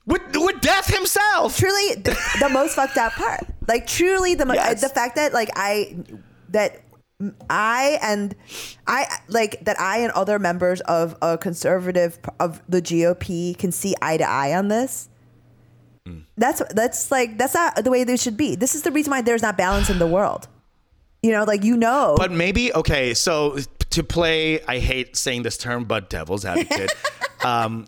[0.06, 1.56] with with death himself.
[1.56, 3.46] truly the, the most fucked up part.
[3.68, 4.80] Like truly the Yes.
[4.80, 5.96] the fact that like I
[6.50, 6.82] that
[7.48, 8.34] I and
[8.88, 13.94] I like that I and other members of a conservative of the GOP can see
[14.02, 15.08] eye to eye on this.
[16.06, 16.24] Mm.
[16.36, 18.56] That's that's like that's not the way they should be.
[18.56, 20.48] This is the reason why there's not balance in the world.
[21.22, 23.14] You know, like you know, But maybe okay.
[23.14, 23.56] So
[23.90, 26.92] to play, I hate saying this term, but devil's advocate.
[27.44, 27.86] um,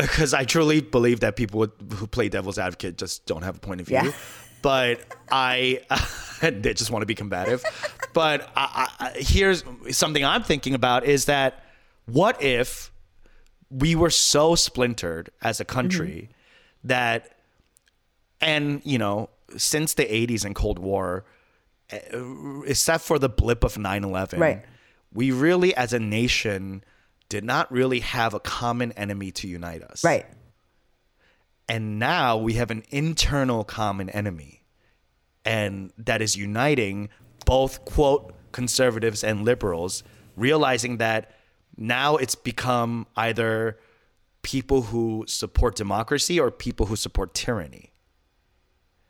[0.00, 3.82] because I truly believe that people who play devil's advocate just don't have a point
[3.82, 3.96] of view.
[3.96, 4.12] Yeah.
[4.62, 5.80] But I,
[6.40, 7.62] they just want to be combative.
[8.14, 11.62] But I, I, here's something I'm thinking about: is that
[12.06, 12.90] what if
[13.70, 16.30] we were so splintered as a country
[16.84, 17.33] that,
[18.40, 21.24] and you know, since the '80s and Cold War,
[21.90, 22.00] eh,
[22.66, 24.64] except for the blip of 9/11, Right.
[25.12, 26.84] we really, as a nation,
[27.28, 30.04] did not really have a common enemy to unite us.
[30.04, 30.26] right?
[31.68, 34.62] And now we have an internal common enemy,
[35.44, 37.08] and that is uniting
[37.46, 40.02] both quote conservatives and liberals,
[40.36, 41.30] realizing that
[41.76, 43.78] now it's become either
[44.42, 47.90] people who support democracy or people who support tyranny.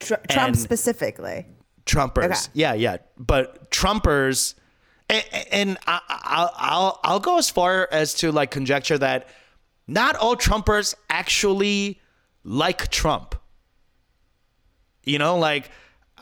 [0.05, 1.47] Tr- Trump specifically.
[1.87, 2.25] Trumpers.
[2.25, 2.53] Okay.
[2.55, 2.97] Yeah, yeah.
[3.19, 4.55] But Trumpers,
[5.09, 9.29] and, and I, I'll, I'll I'll go as far as to like conjecture that
[9.87, 12.01] not all Trumpers actually
[12.43, 13.35] like Trump.
[15.05, 15.71] You know, like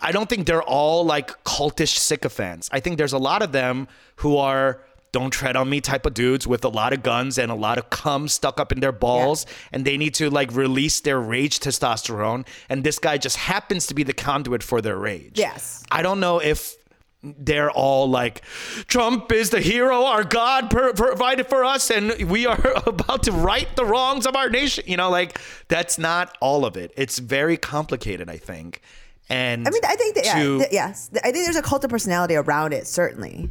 [0.01, 2.69] I don't think they're all like cultish sycophants.
[2.73, 6.15] I think there's a lot of them who are don't tread on me type of
[6.15, 8.93] dudes with a lot of guns and a lot of cum stuck up in their
[8.93, 13.87] balls and they need to like release their rage testosterone and this guy just happens
[13.87, 15.39] to be the conduit for their rage.
[15.39, 15.85] Yes.
[15.91, 16.77] I don't know if
[17.23, 18.43] they're all like
[18.89, 23.33] Trump is the hero our God per- provided for us and we are about to
[23.33, 24.85] right the wrongs of our nation.
[24.87, 26.93] You know, like that's not all of it.
[26.97, 28.81] It's very complicated, I think.
[29.29, 31.91] And I mean, I think that yeah, th- yes, I think there's a cult of
[31.91, 32.87] personality around it.
[32.87, 33.51] Certainly,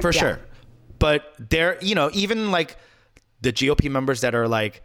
[0.00, 0.40] for sure.
[0.98, 2.76] But there, you know, even like
[3.40, 4.82] the GOP members that are like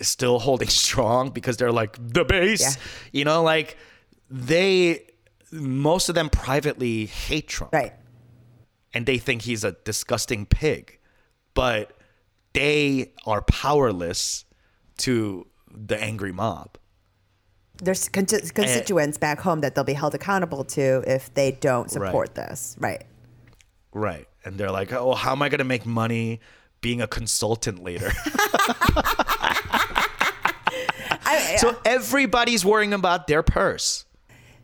[0.00, 2.82] still holding strong because they're like the base, Yeah.
[3.12, 3.76] you know, like
[4.30, 5.06] they,
[5.52, 7.72] most of them privately hate Trump.
[7.72, 7.92] right?
[8.92, 10.98] and they think he's a disgusting pig,
[11.54, 11.96] but
[12.54, 14.44] they are powerless
[14.98, 16.76] to the angry mob.
[17.80, 22.34] There's con- constituents back home that they'll be held accountable to if they don't support
[22.34, 22.74] this.
[22.80, 23.04] Right.
[23.92, 24.26] Right.
[24.44, 26.40] And they're like, oh, how am I going to make money
[26.80, 28.10] being a consultant later?
[31.30, 34.04] I, so everybody's worrying about their purse.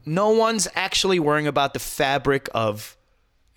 [0.05, 2.97] No one's actually worrying about the fabric of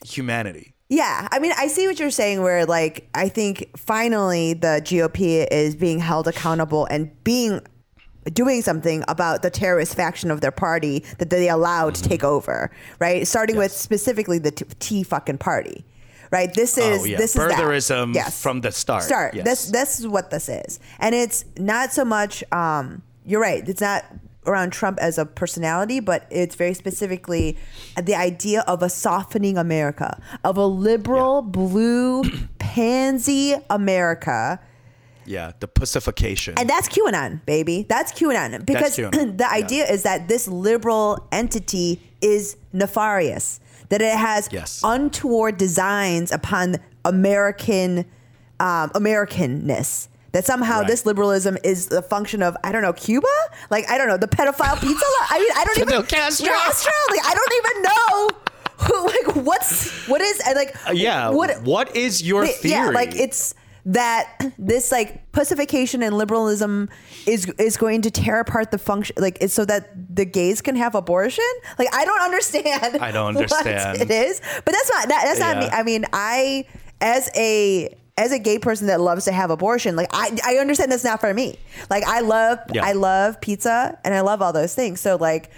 [0.06, 0.74] humanity.
[0.90, 2.42] Yeah, I mean, I see what you're saying.
[2.42, 7.62] Where like, I think finally the GOP is being held accountable and being
[8.34, 12.10] doing something about the terrorist faction of their party that they allowed to mm-hmm.
[12.10, 12.72] take over.
[13.00, 15.86] Right, starting with specifically the T, T fucking party.
[16.32, 17.18] Right, this is Oh, yeah.
[17.18, 17.42] this is.
[17.42, 18.42] Birtherism yes.
[18.42, 19.04] from the start.
[19.04, 19.34] Start.
[19.34, 19.46] Yes.
[19.46, 22.44] This this is what this is, and it's not so much.
[22.52, 23.68] Um, you're right.
[23.68, 24.06] It's not
[24.46, 27.58] around Trump as a personality, but it's very specifically
[28.02, 32.24] the idea of a softening America, of a liberal, blue,
[32.60, 34.60] pansy America.
[35.26, 36.56] Yeah, the pacification.
[36.58, 37.86] And that's QAnon, baby.
[37.88, 38.66] That's QAnon.
[38.66, 39.52] Because QAnon, the yeah.
[39.52, 43.60] idea is that this liberal entity is nefarious,
[43.90, 44.82] that it has Yes.
[44.84, 48.06] untoward designs upon American
[48.60, 50.08] um, Americanness.
[50.32, 50.88] That somehow Right.
[50.88, 53.28] this liberalism is the function of I don't know Cuba,
[53.72, 55.04] like I don't know the pedophile pizza.
[55.06, 56.48] lo- I mean I don't even Castro.
[56.48, 56.92] Castro.
[57.10, 58.30] Like I don't even know
[58.78, 61.30] who like what's what is like Uh, yeah.
[61.30, 62.74] what what is your the- theory?
[62.76, 66.90] Yeah, like it's that this like pussification and liberalism
[67.26, 70.76] is is going to tear apart the function like it's so that the gays can
[70.76, 71.44] have abortion
[71.78, 74.02] like i don't understand I don't what understand.
[74.02, 76.66] it is but that's not that, that's not me i mean i
[77.00, 80.92] as a as a gay person that loves to have abortion like i i understand
[80.92, 81.58] that's not for me
[81.90, 82.86] like i love Yeah.
[82.86, 85.50] i love pizza and i love all those things so like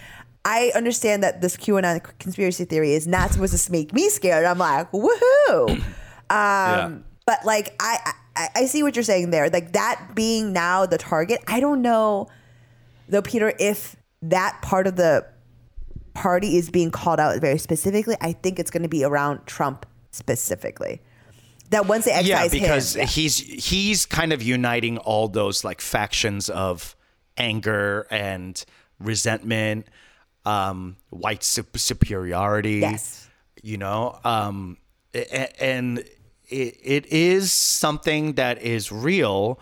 [0.44, 4.44] I understand that this QAnon conspiracy theory is not supposed to make me scared.
[4.44, 5.70] I'm like, woohoo!
[5.70, 5.84] Um,
[6.32, 6.92] Yeah.
[7.32, 9.50] But like, I, I I see what you're saying there.
[9.50, 11.40] Like that being now the target.
[11.48, 12.28] I don't know,
[13.08, 15.26] though, Peter, if that part of the
[16.14, 18.18] party is being called out very specifically.
[18.20, 21.00] I think it's going to be around Trump specifically.
[21.70, 26.50] That once they yeah, because him, he's he's kind of uniting all those like factions
[26.50, 26.98] of
[27.38, 28.62] anger and
[29.00, 29.88] resentment,
[30.44, 32.80] um, white sup- superiority.
[32.80, 33.30] Yes.
[33.64, 34.80] you know, um,
[35.62, 36.04] and
[36.52, 39.60] it, it is something that is real,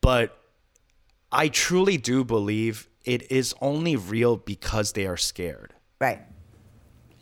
[0.00, 0.38] but
[1.30, 6.20] I truly do believe it is only real because they are scared right?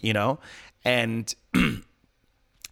[0.01, 0.39] you know
[0.85, 1.35] and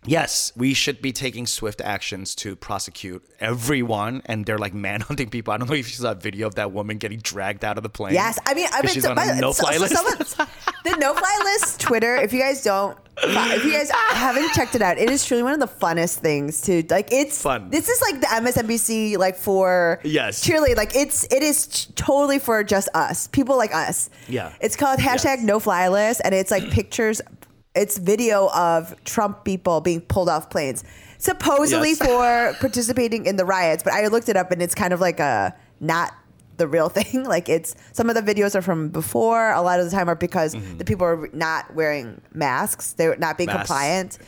[0.07, 5.53] yes we should be taking swift actions to prosecute everyone and they're like manhunting people
[5.53, 7.83] i don't know if you saw that video of that woman getting dragged out of
[7.83, 10.37] the plane Yes, I mean, I've been she's so, on a the- no-fly so- list.
[10.85, 12.17] the no fly list Twitter.
[12.17, 15.53] If you guys don't, if you guys haven't checked it out, it is truly one
[15.55, 17.09] of the funnest things to like.
[17.11, 17.71] It's Fun.
[17.71, 20.43] This is like the MSNBC like for Yes.
[20.45, 24.11] truly like it's it is totally for just us people like us.
[24.29, 24.53] Yeah.
[24.61, 25.43] it's called hashtag Yes.
[25.45, 27.21] no fly list, and it's like pictures.
[27.75, 30.85] It's video of Trump people being pulled off planes,
[31.19, 31.99] supposedly Yes.
[31.99, 33.83] for participating in the riots.
[33.83, 36.15] But I looked it up, and it's kind of like a not
[36.57, 37.25] the real thing.
[37.25, 39.51] Like it's some of the videos are from before.
[39.53, 42.93] A lot of the time are because the people are not wearing masks.
[42.93, 43.59] They're not being Mm-hmm.
[43.59, 43.69] Masks.
[43.69, 44.19] compliant,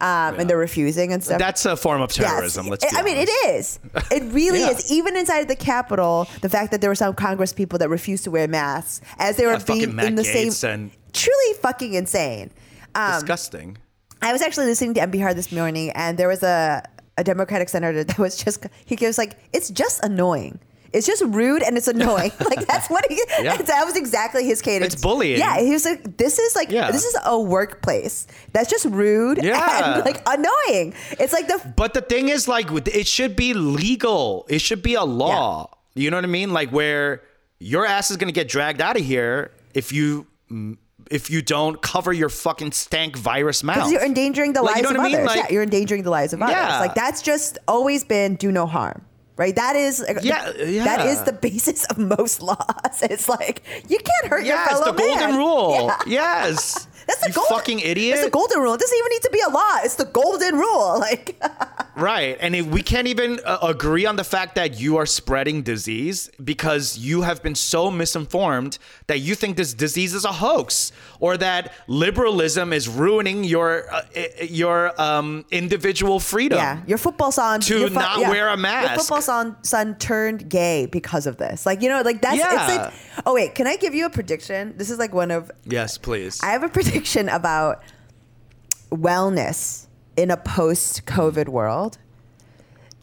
[0.00, 1.38] um, and they're refusing and stuff.
[1.38, 2.70] that's a form of terrorism Yes.
[2.70, 3.78] let's be I mean, it is.
[4.10, 4.70] It really Yeah.
[4.70, 4.90] is.
[4.90, 8.30] Even inside the Capitol, the fact that there were some Congress people that refused to
[8.30, 10.70] wear masks as they were Yeah, fucking being in the Gaetz same.
[10.72, 12.50] and- truly fucking insane.
[12.96, 13.78] Um, disgusting
[14.22, 16.82] I was actually listening to NPR this morning, and there was a,
[17.18, 20.58] a Democratic senator that was just he goes like, "It's just annoying.
[20.92, 23.20] It's just rude and it's annoying." like that's what he.
[23.42, 23.56] Yeah.
[23.72, 24.94] That was exactly his cadence.
[24.94, 25.38] It's bullying.
[25.38, 26.90] Yeah, he was like, "This is like Yeah.
[26.90, 29.96] this is a workplace that's just rude Yeah.
[29.96, 33.52] and like annoying." It's like the But the thing is, like, with- it should be
[33.52, 34.46] legal.
[34.48, 35.68] It should be a law.
[35.94, 36.02] Yeah.
[36.04, 36.52] You know what I mean?
[36.54, 37.20] Like, where
[37.58, 40.26] your ass is gonna get dragged out of here if you
[41.10, 43.90] if you don't cover your fucking stank virus mouth.
[43.90, 45.14] You're endangering the Like, you lives know of I mean?
[45.16, 45.26] others.
[45.28, 46.54] Like- yeah, you're endangering the lives of others.
[46.56, 49.02] Like that's just always been do no harm.
[49.36, 49.54] Right?
[49.54, 50.84] That is Yeah, yeah.
[50.84, 53.02] that is the basis of most laws.
[53.02, 55.92] It's like you can't hurt your Yes, fellow the golden rule.
[56.06, 56.46] Yeah.
[56.46, 56.88] Yes.
[57.06, 58.16] That's the you golden fucking idiot.
[58.16, 58.74] It's the golden rule.
[58.74, 59.76] It doesn't even need to be a law.
[59.84, 61.00] It's the golden rule.
[61.06, 61.40] Like
[61.94, 62.36] Right.
[62.40, 66.30] And if we can't even uh, agree on the fact that you are spreading disease
[66.42, 71.36] because you have been so misinformed that you think this disease is a hoax or
[71.38, 74.02] that liberalism is ruining your uh,
[74.42, 76.58] your um, individual freedom.
[76.58, 79.00] Yeah, your football son To your not wear a Your mask.
[79.00, 81.64] football son son turned gay because of this.
[81.64, 82.66] Like you know, like that's Yeah.
[82.68, 82.94] it's like.
[83.24, 84.74] Oh wait, can I give you a prediction?
[84.76, 86.40] This is like one of Yes, please.
[86.42, 86.95] I have a prediction
[87.28, 87.82] about
[88.90, 91.98] wellness in a post-COVID world.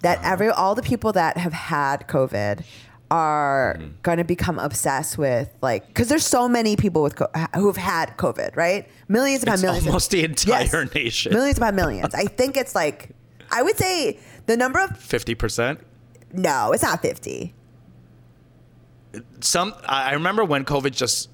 [0.02, 0.30] That Uh-huh.
[0.34, 2.64] every all the people that have had COVID
[3.12, 3.88] are Mm-hmm.
[4.02, 8.18] going to become obsessed with like because there's so many people with co- who've had
[8.18, 8.88] COVID, right?
[9.08, 9.86] Millions upon It's millions.
[9.88, 11.32] almost the entire nation.
[11.34, 12.14] Millions upon millions.
[12.24, 13.10] I think it's like
[13.52, 15.78] I would say the number of 50%.
[16.34, 17.54] no, it's not fifty.
[19.42, 21.30] Some I I remember when COVID just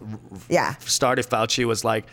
[0.50, 0.76] Yeah.
[0.80, 2.06] started, Fauci was like,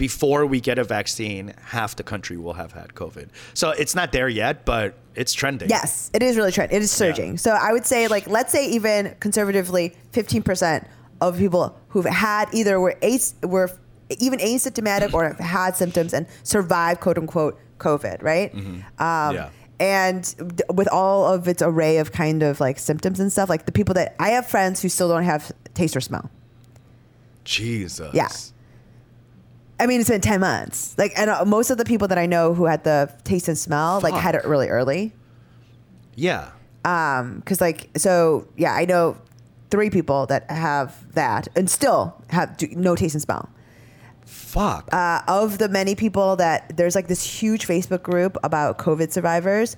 [0.00, 3.28] before we get a vaccine, half the country will have had COVID.
[3.52, 5.68] So it's not there yet, but it's trending.
[5.68, 6.74] Yes, it is really trending.
[6.78, 7.36] It is surging.
[7.36, 10.86] So I would say, like, let's say even conservatively, fifteen percent
[11.20, 13.70] of people who've had either were as, were
[14.18, 18.54] even asymptomatic or have had symptoms and survived quote unquote COVID, right?
[18.54, 19.50] Um, Yeah.
[19.78, 20.34] And
[20.74, 23.94] with all of its array of kind of like symptoms and stuff, like the people
[23.96, 26.30] that I have friends who still don't have taste or smell.
[27.44, 28.14] Jesus.
[28.14, 28.28] Yeah.
[29.80, 30.94] I mean, it's been ten months.
[30.98, 33.58] Like, and uh, most of the people that I know who had the taste and
[33.58, 35.12] smell, like, had it really early.
[36.16, 36.50] Yeah.
[36.84, 39.16] um because like so yeah i know
[39.70, 43.48] three people that have that and still have do, no taste and smell
[44.24, 44.88] Fuck.
[44.92, 49.76] uh, of the many people that there's like this huge facebook group about covid survivors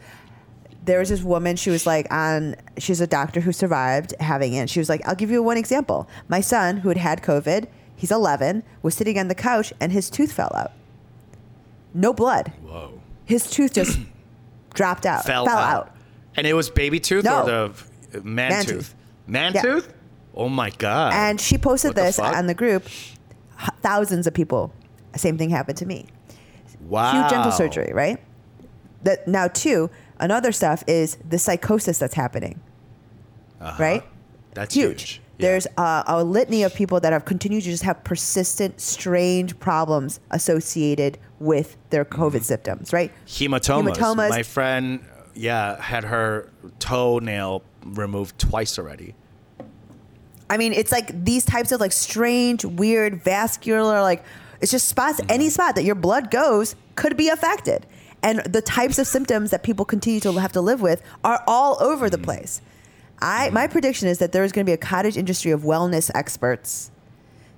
[0.84, 4.68] there was this woman she was like on she's a doctor who survived having it
[4.70, 7.66] she was like i'll give you one example my son who had had covid
[8.02, 10.72] he's 11 was sitting on the couch and his tooth fell out
[11.94, 13.00] no blood Whoa.
[13.24, 13.98] his tooth just
[14.74, 15.86] dropped out Fell fell out.
[15.86, 15.96] out
[16.36, 17.42] And it was baby tooth No.
[17.42, 18.74] or the man, Man tooth?
[18.74, 18.94] tooth.
[19.26, 19.62] Man Yeah.
[19.62, 19.92] tooth?
[20.34, 21.12] Oh my god.
[21.14, 22.34] And she posted What this fuck?
[22.34, 22.84] on the group.
[23.82, 24.72] Thousands of people.
[25.16, 26.06] Same thing happened to me.
[26.88, 27.12] wow.
[27.12, 28.18] Huge dental surgery, right?
[29.04, 29.90] That now too.
[30.18, 32.60] Another stuff is the psychosis that's happening,
[33.60, 33.76] uh-huh.
[33.82, 34.02] right?
[34.54, 35.02] That's huge.
[35.02, 35.20] huge.
[35.42, 40.20] There's a, a litany of people that have continued to just have persistent, strange problems
[40.30, 42.22] associated with their mm-hmm.
[42.22, 43.10] COVID symptoms, right?
[43.26, 43.96] hematomas.
[43.96, 44.30] Hematomas.
[44.30, 49.16] My friend, yeah, had her toenail removed twice already.
[50.48, 54.22] I mean, it's like these types of like strange, weird, vascular, like
[54.60, 55.20] it's just spots.
[55.20, 55.30] Mm-hmm.
[55.32, 57.84] Any spot that your blood goes could be affected,
[58.22, 61.82] and the types of symptoms that people continue to have to live with are all
[61.82, 62.26] over the mm-hmm.
[62.26, 62.60] place.
[63.22, 63.54] I mm-hmm.
[63.54, 66.90] my prediction is that there is going to be a cottage industry of wellness experts.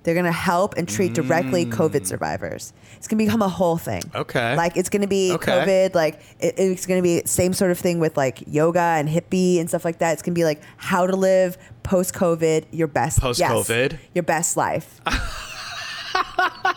[0.03, 2.05] They're going to help and treat directly COVID mm.
[2.05, 2.73] survivors.
[2.95, 4.03] It's going to become a whole thing.
[4.13, 4.55] Okay.
[4.55, 5.51] Like it's going to be Okay.
[5.51, 5.95] COVID.
[5.95, 9.59] Like it, it's going to be same sort of thing with like yoga and hippie
[9.59, 10.13] and stuff like that.
[10.13, 13.97] It's going to be like how to live post COVID your best Post-COVID?
[14.13, 15.01] your best life.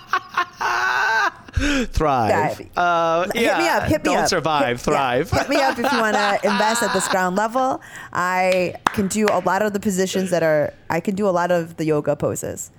[1.92, 2.60] Thrive.
[2.76, 3.82] Uh, hit yeah, me up.
[3.84, 4.28] Hit me Don't up.
[4.28, 4.78] survive.
[4.84, 4.94] Hit- yeah.
[4.94, 5.30] thrive.
[5.30, 7.80] Hit me up if you want to invest at this ground level.
[8.12, 10.72] I can do a lot of the positions that are.
[10.90, 12.70] I can do a lot of the yoga poses.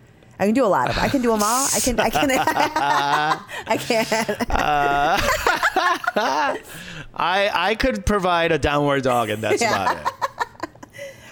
[0.42, 0.98] I can do a lot of.
[0.98, 1.68] I can do them all.
[1.76, 2.00] I can.
[2.00, 2.32] I can.
[2.32, 4.06] I can.
[7.16, 9.84] I I could provide a downward dog, and that's Yeah.
[9.92, 10.14] about it.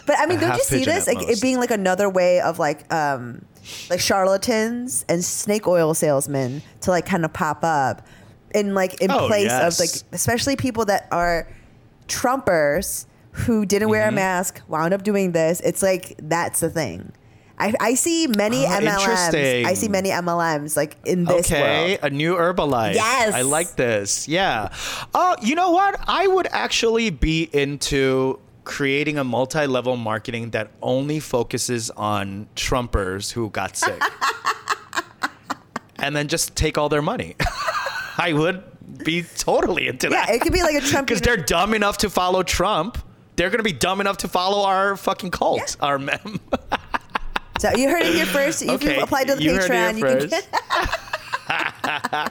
[0.05, 1.07] But I mean, don't you see this?
[1.07, 3.45] Like it being like another way of like um
[3.89, 8.05] like charlatans and snake oil salesmen to like kind of pop up
[8.55, 9.79] in like in Oh, place yes.
[9.79, 11.47] of like especially people that are
[12.07, 14.15] Trumpers who didn't wear a Mm-hmm.
[14.15, 15.59] mask, wound up doing this.
[15.61, 17.11] It's like that's the thing.
[17.59, 19.65] I, I see many Oh, MLMs.
[19.65, 21.99] I see many MLMs like in this okay, world.
[22.03, 22.93] a new Herbalife.
[22.93, 23.33] Yes.
[23.33, 24.27] I like this.
[24.27, 24.69] Yeah.
[25.15, 25.99] Oh, you know what?
[26.07, 33.49] I would actually be into creating a multi-level marketing that only focuses on Trumpers who
[33.49, 34.01] got sick,
[35.99, 37.35] and then just take all their money.
[38.17, 38.61] I would
[39.05, 40.29] be totally into Yeah, that.
[40.29, 42.97] Yeah, it could be like a Trump because they're dumb enough to follow Trump.
[43.37, 45.87] They're gonna be dumb enough to follow our fucking cult, Yeah.
[45.87, 46.39] our mem.
[47.59, 48.61] So you heard it here first.
[48.61, 50.47] If Okay, you apply to the you heard it Patreon, you can get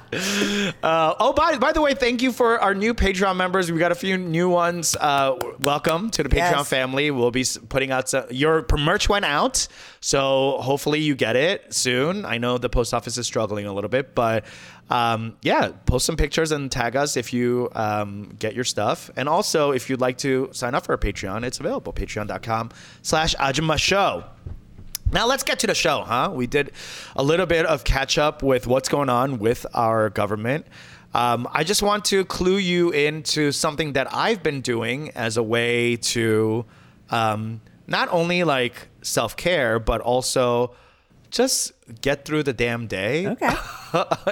[0.83, 3.71] Uh, oh, by, by the way, thank you for our new Patreon members.
[3.71, 4.97] We got a few new ones.
[4.99, 6.69] Uh, welcome to the Patreon Yes.
[6.69, 7.11] family.
[7.11, 9.67] We'll be putting out some, your merch went out,
[10.01, 12.25] so hopefully you get it soon.
[12.25, 14.45] I know the post office is struggling a little bit, but
[14.91, 19.11] um, yeah, post some pictures and tag us if you um, get your stuff.
[19.17, 21.93] And also, if you'd like to sign up for our Patreon, it's available.
[21.93, 22.71] Patreon.com
[23.03, 24.25] slash Ajima Show.
[25.13, 26.31] Now let's get to the show, huh?
[26.35, 26.73] We did
[27.15, 30.67] a little bit of catch up with what's going on with our government.
[31.15, 35.43] Um, I just want to clue you into something that I've been doing as a
[35.43, 36.67] way to
[37.11, 40.75] um, not only like self care, but also
[41.31, 43.29] just get through the damn day.
[43.29, 43.55] Okay.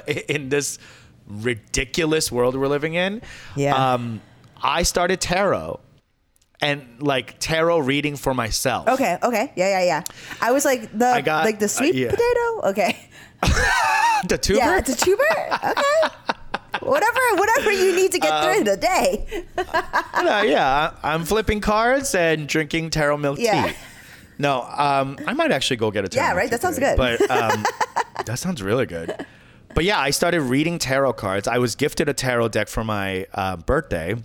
[0.28, 0.78] in this
[1.26, 3.22] ridiculous world we're living in.
[3.56, 3.94] Yeah.
[3.94, 4.20] Um,
[4.62, 5.80] I started tarot
[6.60, 8.88] and like tarot reading for myself.
[8.88, 10.02] Okay, okay, yeah, yeah, yeah.
[10.40, 12.10] I was like the I got- like the uh, sweet yeah.
[12.10, 12.68] potato.
[12.70, 13.08] Okay,
[14.28, 14.58] The tuber?
[14.58, 15.22] yeah, it's a tuber.
[15.52, 16.14] Okay,
[16.80, 19.44] whatever, whatever you need to get Um, through the day.
[20.22, 20.90] yeah, yeah.
[21.02, 23.68] I'm flipping cards and drinking tarot milk Yeah.
[23.68, 23.74] tea.
[24.38, 26.26] No, um, I might actually go get a tarot.
[26.26, 26.50] Yeah, right?
[26.50, 26.96] That sounds today.
[26.96, 27.18] good.
[27.28, 27.64] But um,
[28.26, 29.14] that sounds really good.
[29.74, 31.46] But yeah, I started reading tarot cards.
[31.46, 34.16] I was gifted a tarot deck for my uh, birthday,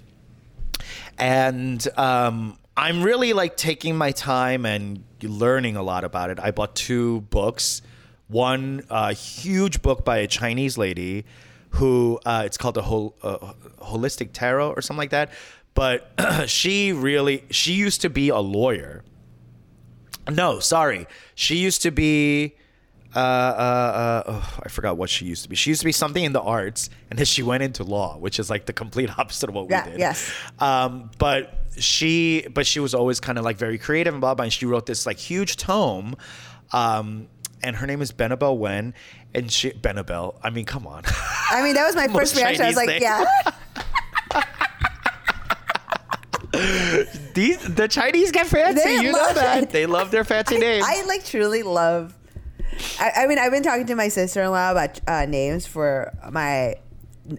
[1.19, 6.39] and um, I'm really like taking my time and learning a lot about it.
[6.39, 7.81] I bought two books.
[8.27, 11.25] One uh, huge book by a Chinese lady
[11.71, 15.31] who uh, it's called the Hol- uh, Holistic Tarot or something like that.
[15.73, 16.11] But
[16.47, 19.03] she really she used to be a lawyer.
[20.29, 21.07] No, sorry.
[21.35, 22.55] She used to be.
[23.15, 25.55] Uh, uh, uh, oh, I forgot what she used to be.
[25.55, 28.37] She used to be something in the arts, and then she went into law, which
[28.39, 29.99] is like the complete opposite of what Yeah, we did.
[29.99, 30.31] yes.
[30.59, 34.43] Um, but she, but she was always kind of like very creative and blah blah.
[34.43, 36.15] And she wrote this like huge tome.
[36.71, 37.27] Um,
[37.63, 38.93] and her name is Benebell Wen,
[39.33, 40.39] and she Benebell.
[40.43, 41.03] I mean, come on.
[41.49, 42.63] I mean, that was my first reaction.
[42.63, 43.01] I was like, name.
[43.01, 43.25] yeah,
[47.33, 48.83] These the Chinese get fancy.
[48.83, 49.69] They you know that it.
[49.69, 50.83] they love their fancy names.
[50.87, 52.15] I like truly love.
[52.99, 56.13] I, I mean, I've been talking to my sister in law about uh, names for
[56.31, 56.75] my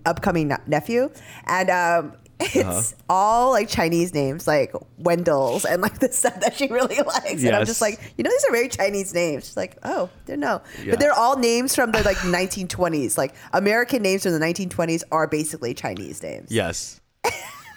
[0.06, 1.10] upcoming ne- nephew,
[1.46, 2.56] and um, it's
[2.92, 3.02] Uh-huh.
[3.08, 7.42] all like Chinese names, like Wendell's, and like the stuff that she really likes.
[7.44, 9.46] And I'm just like, you know, these are very Chinese names.
[9.46, 10.90] She's like, oh, they're no, Yeah.
[10.92, 13.18] but they're all names from the like 1920s.
[13.18, 16.50] Like American names from the 1920s are basically Chinese names.
[16.50, 17.00] yes.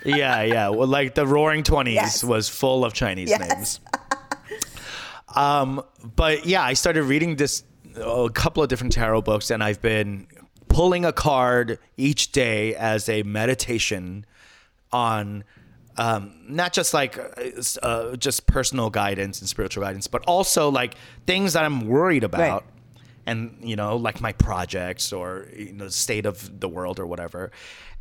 [0.06, 0.70] yeah, yeah.
[0.70, 2.24] Well, like the Roaring Twenties Yes.
[2.24, 3.40] was full of Chinese Yes.
[3.50, 3.80] names.
[5.34, 5.84] Um,
[6.16, 7.64] but yeah, I started reading this
[7.96, 10.28] a couple of different tarot books, and I've been
[10.68, 14.26] pulling a card each day as a meditation
[14.92, 15.44] on
[15.98, 17.20] um, not just like
[17.84, 20.96] uh, just personal guidance and spiritual guidance, but also like
[21.28, 22.64] things that I'm worried about.
[23.26, 27.06] And you know, like my projects or you know, the state of the world or
[27.06, 27.52] whatever,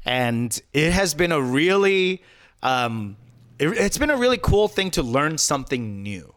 [0.04, 2.22] and it has been a really,
[2.62, 3.16] um,
[3.58, 6.34] it, it's been a really cool thing to learn something new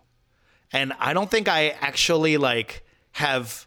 [0.76, 3.66] and I don't think I actually like have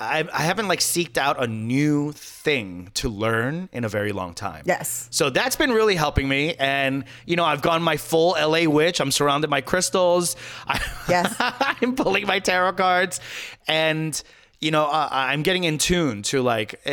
[0.00, 4.34] I, I haven't like seeked out a new thing to learn in a very long
[4.34, 4.64] time.
[4.66, 5.06] Yes.
[5.12, 6.54] So that's been really helping me.
[6.54, 9.00] And, you know, I've gone my full LA witch.
[9.00, 10.34] I'm surrounded by crystals.
[10.66, 11.36] I, Yes.
[11.38, 13.20] I'm pulling my tarot cards.
[13.68, 14.20] And,
[14.62, 16.90] you know, uh, I'm getting in tune to like, uh,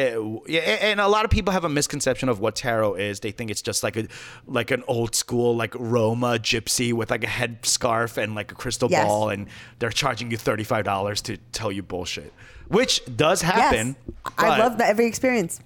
[0.49, 3.19] and a lot of people have a misconception of what tarot is.
[3.19, 4.07] They think it's just like a,
[4.47, 8.55] like an old school, like Roma gypsy with like a head scarf and like a
[8.55, 9.05] crystal Yes.
[9.05, 9.29] ball.
[9.29, 9.47] And
[9.77, 12.33] they're charging you $35 to tell you bullshit,
[12.69, 13.95] which does happen.
[14.07, 14.33] yes.
[14.39, 15.59] I love that every experience.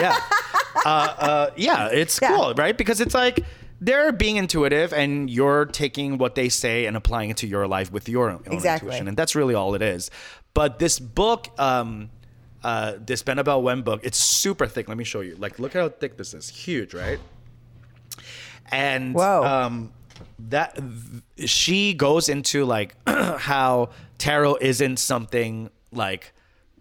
[0.00, 0.16] yeah.
[0.86, 2.34] uh, uh, yeah, it's Yeah.
[2.34, 2.76] cool, right?
[2.76, 3.44] Because it's like
[3.80, 7.92] they're being intuitive and you're taking what they say and applying it to your life
[7.92, 8.88] with your own Exactly.
[8.88, 9.08] intuition.
[9.08, 10.10] And that's really all it is.
[10.54, 12.10] But this book, um,
[12.64, 14.88] uh, this Benebell Wen book, it's super thick.
[14.88, 15.36] Let me show you.
[15.36, 16.48] Like, look at how thick this is.
[16.48, 17.18] Huge, right?
[18.72, 19.44] And Whoa.
[19.44, 19.92] um,
[20.38, 20.78] that
[21.44, 26.32] she goes into like how tarot isn't something like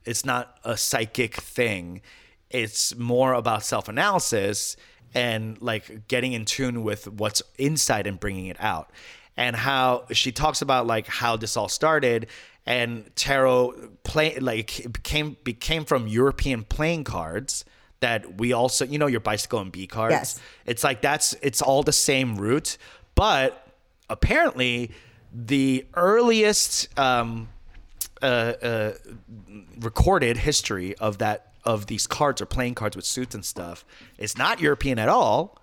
[0.05, 2.01] it's not a psychic thing.
[2.49, 4.77] It's more about self analysis
[5.16, 8.91] and like getting in tune with what's inside and bringing it out.
[9.38, 12.28] And how she talks about like how this all started
[12.66, 17.66] and tarot play like became became from European playing cards
[17.99, 20.13] that we also you know your bicycle and Bee cards.
[20.13, 20.39] Yes.
[20.66, 22.78] It's like that's it's all the same root,
[23.16, 23.68] but
[24.09, 24.91] apparently
[25.34, 27.49] the earliest um,
[28.22, 28.93] uh, uh,
[29.80, 33.86] recorded history of that of these cards or playing cards with suits and stuff
[34.18, 35.57] is not European at all.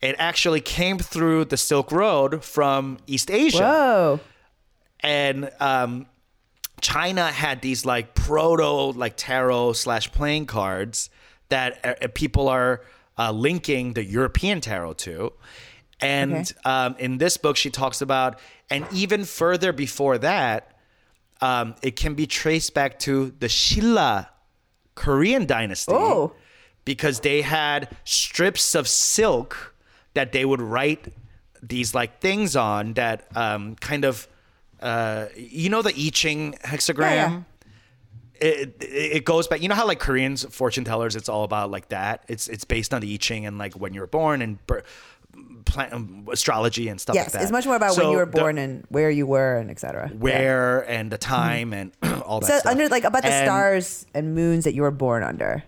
[0.00, 4.20] It actually came through the Silk Road from East Asia Whoa.
[5.00, 6.06] and um,
[6.80, 11.10] China had these like proto like tarot slash playing cards
[11.48, 12.82] that uh, uh, people are
[13.18, 15.32] uh, linking the European tarot to.
[16.00, 16.52] And Okay.
[16.64, 18.38] um, in this book, she talks about,
[18.68, 20.72] and even further before that,
[21.40, 24.28] um, it can be traced back to the Shilla
[24.96, 26.32] Korean dynasty Oh.
[26.84, 29.74] because they had strips of silk
[30.14, 31.12] that they would write
[31.62, 34.26] these like things on that um, kind of
[34.80, 37.14] uh, you know the I Ching hexagram.
[37.14, 37.42] Yeah,
[38.40, 39.62] It, it goes back.
[39.62, 42.24] You know how like Koreans fortune tellers, it's all about like that.
[42.28, 44.58] It's it's based on the I Ching and like when you were born and
[45.76, 47.42] plant, um, astrology and stuff Yes, like that.
[47.42, 49.70] it's much more about So when you were the- born and where you were and
[49.70, 50.08] etc.
[50.26, 51.92] where and the time and
[52.26, 52.72] all that So stuff.
[52.72, 55.62] under like about the And- stars and moons that you were born under.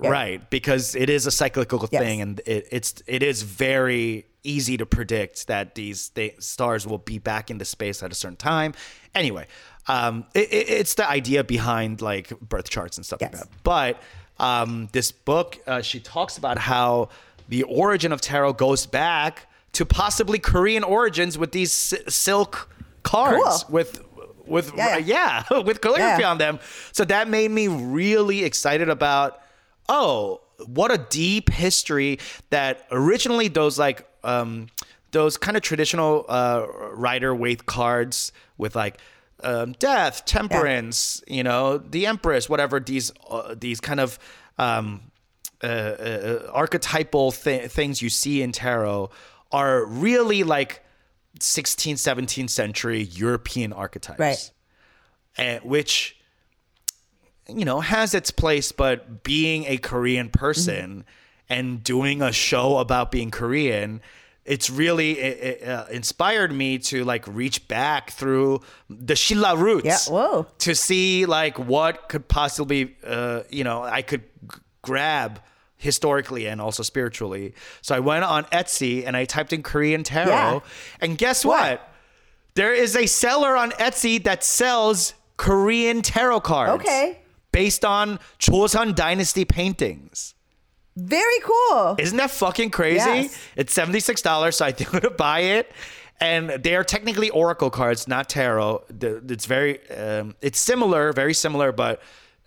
[0.00, 0.10] Yeah.
[0.10, 2.02] right because it is a cyclical Yes.
[2.02, 6.98] thing and it, it's it is very easy to predict that these th- stars will
[7.12, 8.74] be back into space at a certain time
[9.14, 9.46] anyway
[9.86, 13.32] um it, it- it's the idea behind like birth charts and stuff Yes.
[13.32, 14.02] like that but
[14.40, 17.08] um this book uh, she talks about how
[17.48, 22.68] the origin of tarot goes back to possibly korean origins with these si- silk
[23.02, 23.74] cards Cool.
[23.74, 24.04] with
[24.46, 26.30] with Yeah, yeah, with calligraphy Yeah.
[26.30, 26.58] on them.
[26.90, 29.40] So that made me really excited about
[29.88, 32.18] oh, what a deep history
[32.50, 34.68] that originally those like um
[35.12, 38.98] those kind of traditional uh rider waite cards with like
[39.44, 44.18] um, death, temperance, you know, the empress, whatever these uh, these kind of
[44.58, 45.00] um
[45.62, 49.10] uh, uh, archetypal th- things you see in tarot
[49.50, 50.82] are really like
[51.38, 54.50] 16th 17th century european archetypes Right.
[55.36, 56.16] and which
[57.48, 61.04] you know has its place but being a korean person
[61.48, 64.00] and doing a show about being korean
[64.44, 68.60] it's really it, it, uh, inspired me to like reach back through
[68.90, 70.46] the shilla roots Yeah, whoa.
[70.58, 75.40] to see like what could possibly uh, you know i could g- grab
[75.82, 80.28] historically and also spiritually so i went on etsy and i typed in korean tarot
[80.28, 80.60] Yeah.
[81.00, 81.60] and guess What?
[81.80, 81.88] what
[82.54, 86.82] there is a seller on Etsy that sells Korean tarot cards.
[86.84, 87.18] Okay.
[87.50, 90.34] Based on Joseon Dynasty paintings.
[90.94, 91.96] Very cool.
[91.98, 92.98] Isn't that fucking crazy?
[92.98, 93.38] Yes.
[93.56, 95.72] It's $76, so I think I'm going to buy it.
[96.20, 98.84] And they are technically oracle cards, not tarot.
[99.00, 102.02] It's very, um, it's similar, very similar, but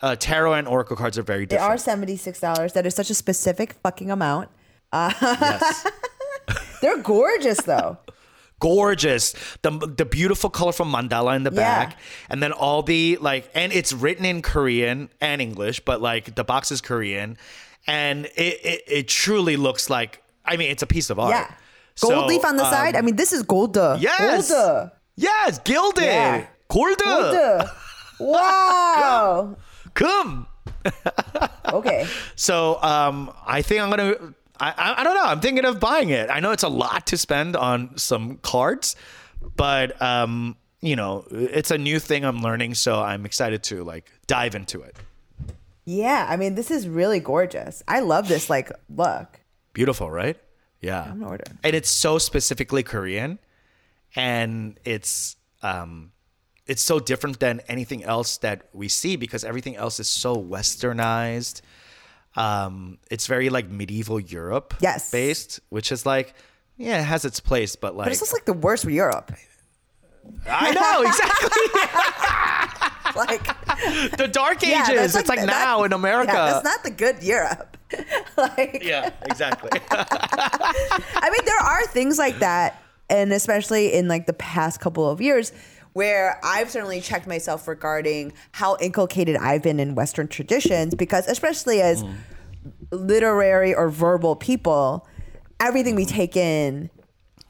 [0.06, 1.68] uh, tarot and oracle cards are very different.
[1.70, 2.74] They are seventy six dollars.
[2.74, 4.50] That is such a specific fucking amount.
[4.94, 5.88] yes.
[6.82, 7.98] They're gorgeous though.
[8.60, 9.34] gorgeous
[9.64, 11.60] the the beautiful colorful mandala in the Yeah.
[11.86, 11.98] back
[12.30, 16.46] and then all the like and it's written in korean and english but like the
[16.46, 17.36] box is korean
[17.86, 21.48] and it it, it truly looks like i mean it's a piece of art Yeah.
[22.00, 22.96] Gold So, leaf on the um, side.
[22.96, 23.98] I mean, this is golda.
[24.00, 24.94] yes Golda.
[25.18, 26.48] yes gilded Yeah.
[26.72, 27.72] 골드 Golda.
[28.20, 29.58] Wow.
[29.96, 30.46] Come
[31.74, 32.06] Okay.
[32.36, 34.14] so um i think i'm gonna
[34.60, 37.08] I, I i don't know i'm thinking of buying it i know it's a lot
[37.08, 38.96] to spend on some cards
[39.58, 44.12] but um you know it's a new thing i'm learning so i'm excited to like
[44.28, 44.96] dive into it
[45.88, 46.26] Yeah.
[46.28, 47.84] I mean, this is really gorgeous.
[47.88, 48.50] I love this.
[48.50, 49.40] Like, look.
[49.74, 50.38] beautiful right
[50.82, 51.44] yeah I'm gonna order.
[51.64, 53.38] and it's so specifically korean
[54.16, 56.12] and it's um
[56.68, 61.62] it's so different than anything else that we see because everything else is so westernized
[62.36, 65.10] um it's very like medieval europe Yes.
[65.12, 66.34] based which is like
[66.78, 69.32] yeah it has its place but like But it's just like the worst for Europe.
[70.50, 71.82] i know exactly
[73.16, 73.46] Like,
[74.18, 77.24] the dark yeah, ages it's like that- now in america Yeah, that's not the good
[77.24, 77.78] Europe.
[78.38, 84.34] like, yeah exactly I mean, there are things like that, and especially in like the
[84.34, 85.54] past couple of years,
[85.96, 91.82] where I've certainly checked myself regarding how inculcated I've been in Western traditions, because especially
[91.82, 92.04] as
[92.92, 95.08] literary or verbal people,
[95.62, 96.90] everything we take in.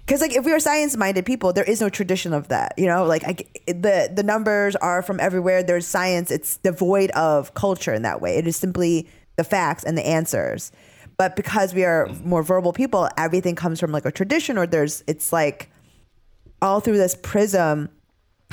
[0.06, 2.76] Because like if we are science-minded people, there is no tradition of that.
[2.78, 3.36] You know, like I,
[3.66, 5.64] the the numbers are from everywhere.
[5.64, 6.30] There's science.
[6.30, 8.38] It's devoid of culture in that way.
[8.38, 10.72] It is simply the facts and the answers.
[11.18, 15.04] But because we are more verbal people, everything comes from like a tradition, or there's
[15.08, 15.72] it's like
[16.62, 17.89] all through this prism,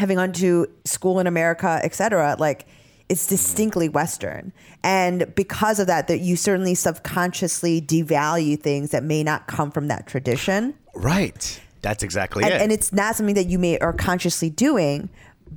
[0.03, 2.37] having gone to school in America, etc.
[2.39, 2.67] Like
[3.09, 4.53] it's distinctly Western,
[4.85, 9.89] and because of that, that you certainly subconsciously devalue things that may not come from
[9.89, 13.93] that tradition right that's exactly and, it and it's not something that you may are
[13.93, 15.09] consciously doing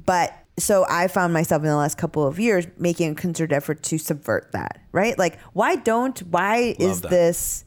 [0.05, 3.83] but so i found myself in the last couple of years making a concerted effort
[3.83, 7.11] to subvert that right like why don't why is that.
[7.11, 7.64] this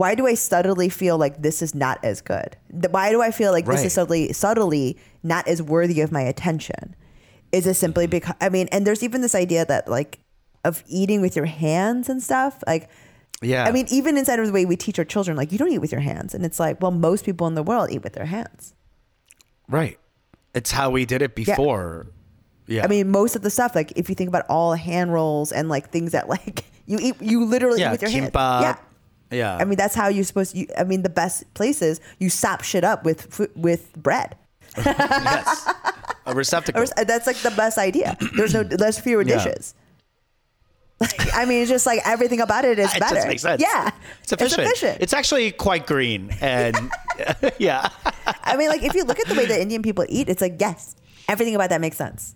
[0.00, 2.56] why do i subtly feel like this is not as good?
[2.70, 6.96] Why do i feel like this is subtly subtly not as worthy of my attention?
[7.52, 8.10] Is it simply mm-hmm.
[8.10, 10.20] because i mean and there's even this idea that like
[10.64, 12.88] of eating with your hands and stuff like
[13.42, 13.64] yeah.
[13.64, 15.78] I mean, even inside of the way we teach our children, like you don't eat
[15.78, 18.26] with your hands, and it's like, well, most people in the world eat with their
[18.26, 18.74] hands.
[19.66, 19.98] right.
[20.52, 22.08] It's how we did it before.
[22.66, 22.84] Yeah.
[22.84, 25.70] I mean, most of the stuff, like if you think about all hand rolls and
[25.70, 28.30] like things that like you eat, you literally yeah eat with your hands.
[28.34, 28.76] Yeah.
[29.30, 30.58] Yeah I mean, that's how you're supposed to.
[30.58, 34.36] You, I mean, the best places you sop shit up with with bread.
[34.76, 35.68] yes.
[36.26, 36.82] A receptacle.
[36.82, 38.16] Or- uh, That's like the best idea.
[38.36, 39.36] There's no, there's fewer Yeah.
[39.42, 39.74] dishes.
[41.00, 43.14] Like, I mean, it's just like everything about it is it better.
[43.14, 43.62] just makes sense.
[43.62, 43.90] Yeah,
[44.22, 44.68] It's efficient.
[44.68, 45.14] It's, efficient.
[45.14, 46.76] actually quite green and
[47.58, 47.88] yeah.
[48.44, 50.56] I mean, like if you look at the way that Indian people eat, it's like
[50.60, 52.34] yes, everything about that makes sense.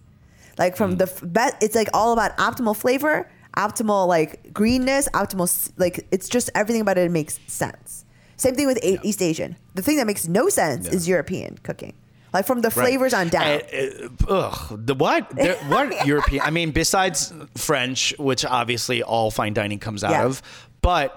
[0.56, 0.98] Like from mm.
[0.98, 6.28] the f- best, it's like all about optimal flavor, optimal like greenness, optimal like it's
[6.28, 8.04] just everything about it makes sense.
[8.36, 9.56] Same thing with A- East Asian.
[9.74, 11.94] The thing that makes no sense is European cooking.
[12.32, 13.46] Like from the flavors on down.
[13.46, 15.32] Uh, uh, ugh, the what?
[15.68, 16.42] What European?
[16.42, 20.24] I mean, besides French, which obviously all fine dining comes out Yeah.
[20.24, 20.42] of,
[20.82, 21.16] but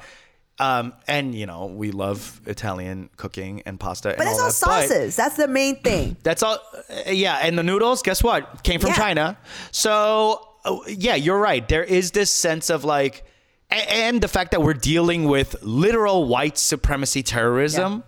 [0.59, 4.09] um, and you know we love Italian cooking and pasta.
[4.15, 5.15] but and that's all all that, but- sauces.
[5.15, 6.17] that's the main thing.
[6.23, 6.59] That's all.
[6.87, 8.61] uh, yeah, and the noodles, guess what?
[8.63, 8.95] Came from Yeah.
[8.97, 9.37] China.
[9.71, 11.67] So uh, yeah, you're right.
[11.67, 13.23] There is this sense of like,
[13.69, 18.03] and the fact that we're dealing with literal white supremacy terrorism.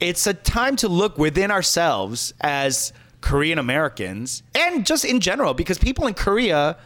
[0.00, 5.76] It's a time to look within ourselves as Korean Americans, and just in general, because
[5.78, 6.76] people in Korea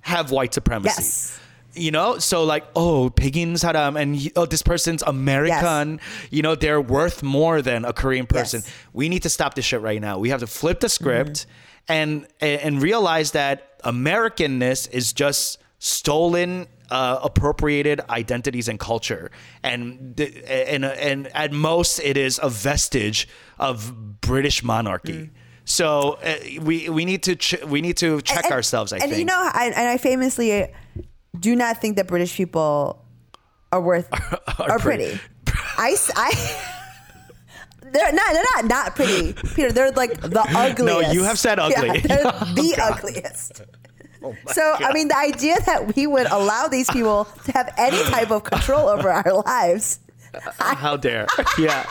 [0.00, 1.02] have white supremacy.
[1.02, 1.40] Yes.
[1.74, 6.00] You know, so like, oh, Pegin Saram, and he- oh, this person's American.
[6.00, 6.28] Yes.
[6.30, 8.62] You know, they're worth more than a Korean person.
[8.64, 8.72] Yes.
[8.92, 10.18] We need to stop this shit right now.
[10.18, 11.50] We have to flip the script Mm-hmm.
[11.88, 19.30] And and realize that Americanness is just stolen, uh, appropriated identities and culture,
[19.62, 20.18] and
[20.48, 23.28] and and at most it is a vestige
[23.58, 25.12] of British monarchy.
[25.12, 25.30] Mm.
[25.64, 28.92] So uh, we we need to ch- we need to check And- ourselves.
[28.92, 29.18] I and think.
[29.18, 30.68] you know, I, and I famously
[31.38, 33.04] do not think that British people
[33.72, 34.08] are worth
[34.58, 35.18] are, pretty.
[35.76, 36.72] I, s- I-
[37.96, 39.72] they're not they're not not pretty, Peter.
[39.72, 40.78] They're like the ugliest.
[40.84, 41.88] No, you have said ugly.
[41.88, 42.92] Yeah, they're Oh, the God.
[42.98, 43.62] ugliest.
[44.52, 48.32] So I mean, the idea that we would allow these people to have any type
[48.32, 50.00] of control over our lives.
[50.58, 51.26] How dare?
[51.58, 51.86] yeah.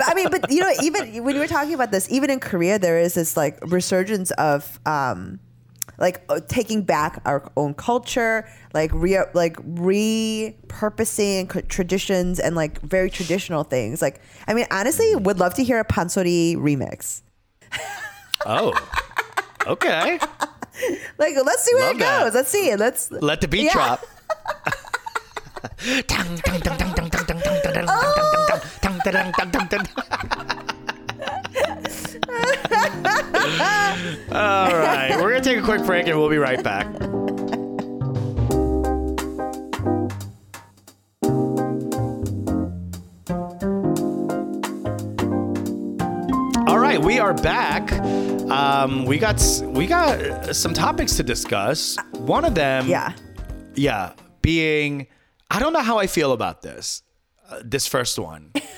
[0.00, 2.80] I mean, but you know, even when you were talking about this, even in Korea,
[2.80, 5.38] there is this like resurgence of um,
[5.98, 13.08] like uh, taking back our own culture, like re like repurposing traditions and like very
[13.10, 14.02] traditional things.
[14.02, 17.22] Like, I mean, honestly, would love to hear a Pansori remix.
[18.44, 18.72] Oh,
[19.66, 20.18] okay.
[21.18, 22.24] Like, let's see where Love it that.
[22.24, 22.34] goes.
[22.34, 22.78] Let's see it.
[22.78, 23.72] Let's Let the beat Yeah.
[23.72, 24.04] drop.
[33.46, 36.86] All right, we're gonna take a quick break and we'll be right back.
[46.68, 47.92] All right, we are back.
[48.50, 51.96] Um, we got we got some topics to discuss.
[52.14, 53.12] One of them, yeah.
[53.76, 55.06] yeah, being
[55.52, 57.02] I don't know how I feel about this.
[57.48, 58.50] Uh, this first one.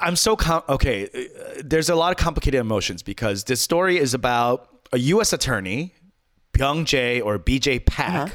[0.00, 1.04] I'm so com- okay.
[1.06, 5.32] uh, There's a lot of complicated emotions because this story is about a U.S.
[5.32, 5.94] attorney,
[6.52, 7.80] Byung Jae or B.J.
[7.80, 8.32] Pak,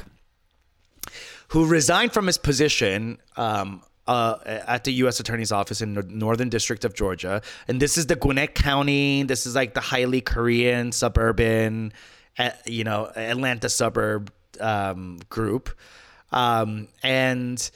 [1.48, 5.20] who resigned from his position um, uh, at the U.S.
[5.20, 9.22] Attorney's Office in the Northern District of Georgia, and this is the Gwinnett County.
[9.24, 11.92] This is like the highly Korean suburban,
[12.38, 15.70] uh, you know, Atlanta suburb um, group,
[16.32, 17.70] um, and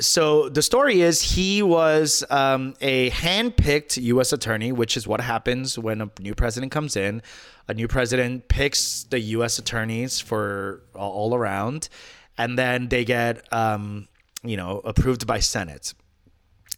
[0.00, 4.32] so the story is he was um, a hand-picked U.S.
[4.32, 7.22] attorney, which is what happens when a new president comes in.
[7.68, 9.58] A new president picks the U.S.
[9.58, 11.88] attorneys for all around,
[12.36, 14.08] and then they get, um,
[14.42, 15.92] you know, approved by Senate.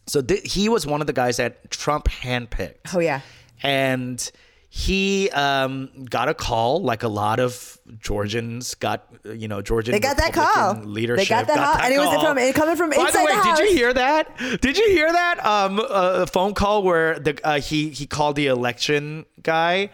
[0.07, 2.93] So th- he was one of the guys that Trump handpicked.
[2.93, 3.21] Oh, yeah.
[3.63, 4.31] And
[4.73, 9.99] he um, got a call, like a lot of Georgians got, you know, Georgian They
[9.99, 10.75] got that call.
[10.75, 11.27] leadership.
[11.27, 13.35] They got that call, and it was from- it coming from By inside the way,
[13.35, 14.37] the did you hear that?
[14.61, 15.45] Did you hear that?
[15.45, 19.89] Um, a phone call where the uh, he he called the election guy,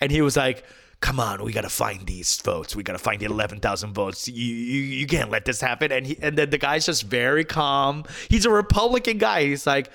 [0.00, 0.64] and he was like.
[1.00, 2.76] Come on, we gotta find these votes.
[2.76, 4.28] We gotta find the eleven thousand votes.
[4.28, 5.90] You, you you can't let this happen.
[5.90, 8.04] And he and then the guy's just very calm.
[8.28, 9.44] He's a Republican guy.
[9.44, 9.88] He's like,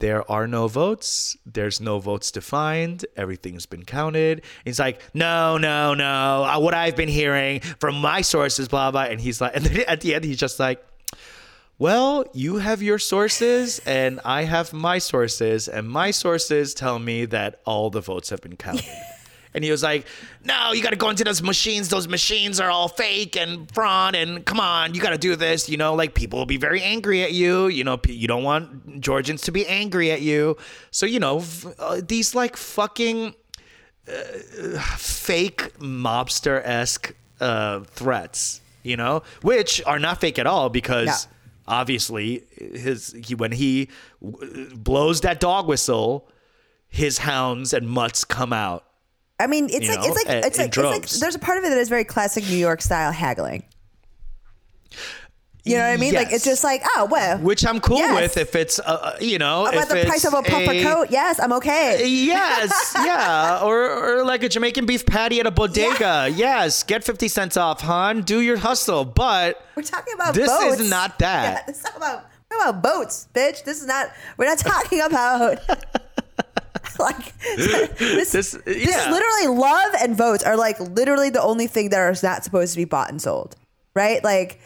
[0.00, 1.36] there are no votes.
[1.46, 3.04] There's no votes to find.
[3.16, 4.42] Everything's been counted.
[4.64, 6.44] He's like, no, no, no.
[6.44, 9.02] Uh, What I've been hearing from my sources, blah blah.
[9.04, 10.84] And he's like, and then at the end, he's just like,
[11.78, 17.24] well, you have your sources, and I have my sources, and my sources tell me
[17.26, 18.84] that all the votes have been counted.
[19.54, 20.06] And he was like,
[20.44, 21.88] "No, you got to go into those machines.
[21.88, 24.16] Those machines are all fake and fraud.
[24.16, 25.68] And come on, you got to do this.
[25.68, 27.68] You know, like people will be very angry at you.
[27.68, 30.56] You know, you don't want Georgians to be angry at you.
[30.90, 31.42] So you know,
[31.78, 33.34] uh, these like fucking
[34.08, 34.12] uh,
[34.96, 38.60] fake mobster esque uh, threats.
[38.82, 41.30] You know, which are not fake at all because." Yeah.
[41.66, 43.88] Obviously, his he when he
[44.22, 46.28] w- blows that dog whistle,
[46.90, 48.84] his hounds and mutts come out.
[49.40, 51.58] I mean, it's like know, it's like in- it's like, it's like there's a part
[51.58, 53.64] of it that is very classic New York style haggling.
[55.66, 56.12] You know what I mean?
[56.12, 58.14] Like it's just like, oh well, which I'm cool Yes.
[58.14, 61.06] with if it's uh, you know about if the price of a puffer coat.
[61.10, 62.06] Yes, I'm okay.
[62.06, 66.28] Yes, yeah, or or like a Jamaican beef patty at a bodega.
[66.34, 68.20] Yes, get fifty cents off, hon.
[68.22, 70.90] Do your hustle, but We're talking about This is boats.
[70.90, 71.42] not that.
[71.60, 73.64] Yeah, this is about about boats, bitch.
[73.64, 74.08] This is not.
[74.36, 75.60] We're not talking about.
[76.98, 81.90] like this, This- this is literally love and votes are like literally the only thing
[81.90, 83.56] that are not supposed to be bought and sold,
[83.94, 84.22] right?
[84.24, 84.60] Like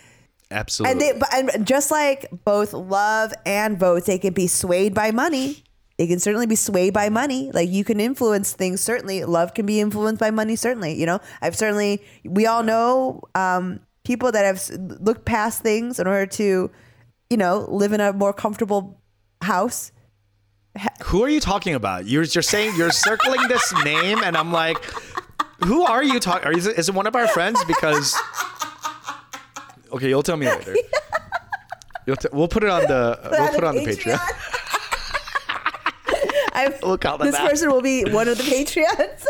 [0.50, 1.08] absolutely.
[1.08, 5.62] and they and just like both love and votes they can be swayed by money.
[5.98, 7.50] They can certainly be swayed by money.
[7.52, 9.24] Like you can influence things certainly.
[9.24, 11.20] Love can be influenced by money certainly you know?
[11.42, 16.70] I've certainly we all know um, people that have looked past things in order to
[17.28, 19.00] you know live in a more comfortable
[19.42, 19.92] house
[21.04, 22.06] Who are you talking about?
[22.06, 24.78] You're you're saying you're circling this name, and I'm like,
[25.64, 26.56] who are you talking?
[26.56, 27.62] Is it, is it one of our friends?
[27.64, 28.16] Because
[29.92, 30.74] okay, you'll tell me later.
[32.06, 34.18] You'll t- we'll put it on the we'll put it on the Patreon.
[36.54, 39.26] I've, We'll call this person will be one of the Patreons.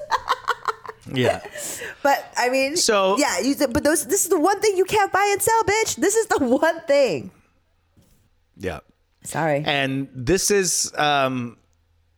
[1.13, 1.41] Yeah.
[2.05, 5.11] but I mean, So- yeah, you, but those this is the one thing you can't
[5.11, 5.97] buy and sell, bitch.
[5.97, 7.33] This is the one thing.
[8.57, 8.79] Yeah.
[9.29, 9.63] Sorry.
[9.67, 11.57] and this is um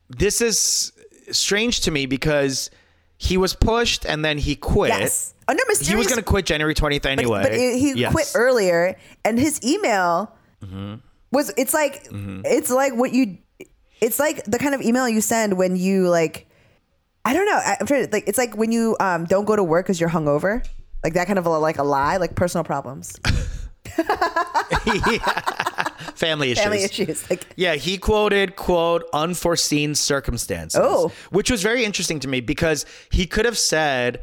[0.09, 0.93] this is
[1.31, 2.71] strange to me because
[3.19, 5.35] he was pushed and then he quit yes.
[5.47, 5.89] Under mysterious.
[5.89, 8.13] he was going to quit january 20th anyway But he he Yes.
[8.13, 10.33] quit earlier, and his email
[10.65, 10.95] Mm-hmm.
[11.33, 11.53] was.
[11.57, 13.39] It's like it's like what you.
[14.01, 16.47] It's like the kind of email you send when you like.
[17.25, 17.59] I don't know.
[17.65, 18.25] I'm trying to like.
[18.29, 20.63] It's like when you um don't go to work because you're hungover.
[21.03, 23.19] Like that kind of a, like a lie, like personal problems.
[26.21, 26.63] family issues.
[26.65, 27.29] family issues.
[27.31, 30.81] Like, Yeah, he quoted, quote, unforeseen circumstances.
[30.83, 31.11] Oh.
[31.31, 34.21] Which was very interesting to me because he could have said,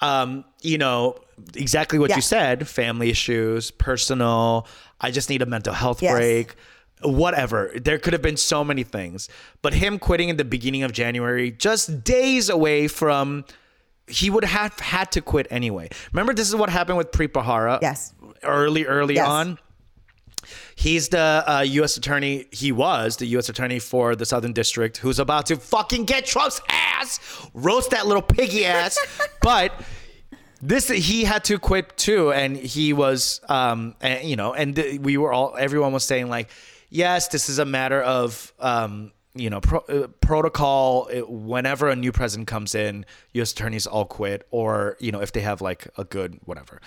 [0.00, 1.16] um, you know,
[1.56, 2.16] exactly what Yeah.
[2.16, 4.66] you said family issues, personal,
[5.00, 6.12] I just need a mental health Yes.
[6.14, 6.54] break,
[7.02, 7.72] whatever.
[7.74, 9.28] There could have been so many things.
[9.60, 13.44] But him quitting in the beginning of January, just days away from.
[14.06, 15.88] He would have had to quit anyway.
[16.12, 17.78] Remember, this is what happened with Preet Bharara.
[17.80, 18.12] Yes.
[18.42, 19.26] Early, early Yes.
[19.26, 19.58] on.
[20.76, 21.96] He's the uh, U.S.
[21.96, 22.46] attorney.
[22.50, 23.48] He was the U.S.
[23.48, 27.20] attorney for the Southern District, who's about to fucking get Trump's ass,
[27.54, 28.98] roast that little piggy ass.
[29.42, 29.72] but
[30.60, 35.00] this he had to quit too, and he was, um, and, you know, and th-
[35.00, 36.48] we were all, everyone was saying like,
[36.90, 41.06] yes, this is a matter of, um, you know, pro- uh, protocol.
[41.08, 43.04] It- whenever a new president comes in,
[43.34, 43.52] U.S.
[43.52, 46.80] attorneys all quit, or you know, if they have like a good whatever.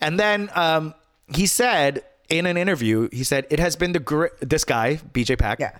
[0.00, 0.94] And then um,
[1.34, 4.32] he said in an interview, he said it has been the great.
[4.40, 5.78] This guy, BJ Pak, yeah.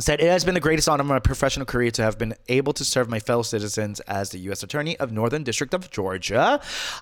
[0.00, 2.72] said it has been the greatest honor of my professional career to have been able
[2.72, 4.62] to serve my fellow citizens as the U.S.
[4.62, 6.60] Attorney of Northern District of Georgia.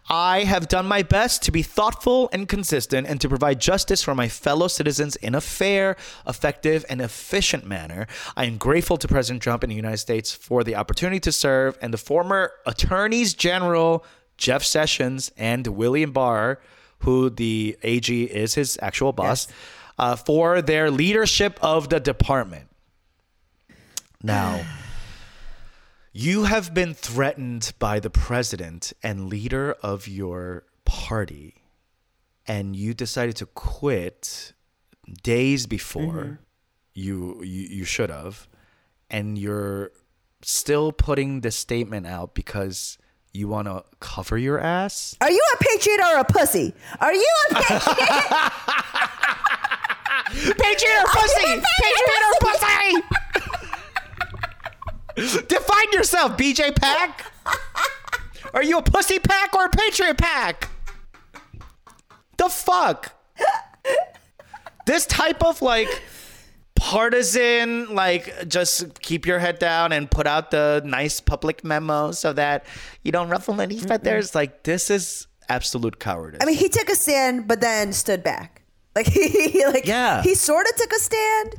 [0.08, 4.14] I have done my best to be thoughtful and consistent and to provide justice for
[4.14, 5.96] my fellow citizens in a fair,
[6.26, 8.06] effective, and efficient manner.
[8.36, 11.78] I am grateful to President Trump and the United States for the opportunity to serve
[11.80, 14.04] and the former attorneys general
[14.36, 16.60] Jeff Sessions and William Barr,
[17.00, 19.56] who the AG is his actual boss, Yes.
[19.98, 22.68] uh, for their leadership of the department.
[24.22, 24.64] Now,
[26.12, 31.62] you have been threatened by the president and leader of your party,
[32.46, 34.52] and you decided to quit
[35.22, 36.40] days before
[36.94, 38.48] you, you you should have,
[39.08, 39.92] and you're
[40.42, 42.98] still putting this statement out because
[43.32, 45.16] you want to cover your ass.
[45.20, 46.74] Are you a patriot or a pussy?
[47.00, 48.52] Are you a patriot?
[50.58, 51.62] Patriot or pussy?
[51.82, 53.02] Patriot or pussy?
[55.46, 57.32] Define yourself, BJ Pak.
[58.54, 60.68] Are you a pussy pack or a patriot pack?
[62.36, 63.12] The fuck?
[64.86, 66.02] This type of like
[66.78, 72.32] partisan, like just keep your head down and put out the nice public memo so
[72.32, 72.64] that
[73.02, 74.34] you don't ruffle any feathers.
[74.34, 76.38] Like this is absolute cowardice.
[76.42, 78.62] I mean, he took a stand, but then stood back.
[78.98, 80.22] Like he, like Yeah.
[80.22, 81.54] he sort of took a stand.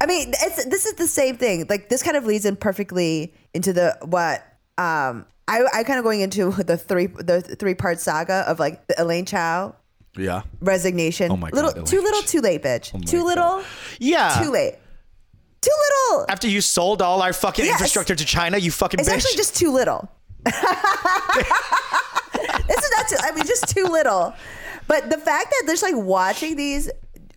[0.00, 1.66] I mean, it's this is the same thing.
[1.68, 4.40] Like this kind of leads in perfectly into the what
[4.78, 8.86] um I I kind of going into the three the three part saga of like
[8.86, 9.74] the Elaine Chao
[10.18, 10.42] yeah.
[10.60, 11.30] resignation.
[11.32, 12.92] Oh my God, little too little, too late, bitch.
[12.94, 13.26] my too God.
[13.26, 13.62] little,
[13.98, 14.40] Yeah.
[14.42, 14.74] too late.
[15.60, 15.70] Too
[16.10, 16.26] little.
[16.28, 17.72] After you sold all our fucking Yes.
[17.74, 19.12] infrastructure to China, you fucking It's bitch.
[19.14, 20.08] actually just too little.
[20.44, 20.54] this
[22.84, 24.34] is not too, I mean, just too little.
[24.86, 26.88] But the fact that there's like watching these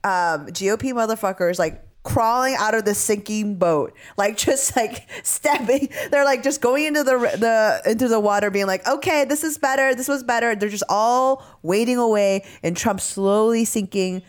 [0.04, 6.26] um, GOP motherfuckers like crawling out of the sinking boat, like just like stepping, they're
[6.26, 9.96] like just going into the the into the water, being like, okay, this is better,
[9.96, 10.56] this was better.
[10.56, 14.24] They're just all wading away, and Trump slowly sinking.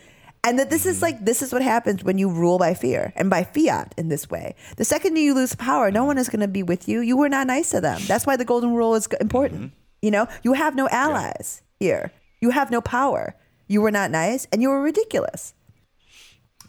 [0.45, 1.03] And that this is mm-hmm.
[1.03, 4.29] like this is what happens when you rule by fear and by fiat in this
[4.29, 4.55] way.
[4.75, 6.99] The second you lose power, no one is going to be with you.
[6.99, 8.01] You were not nice to them.
[8.07, 9.61] That's why the golden rule is important.
[9.61, 9.75] Mm-hmm.
[10.01, 12.11] You know, you have no allies here.
[12.41, 13.37] You have no power.
[13.69, 15.53] You were not nice, and you were ridiculous.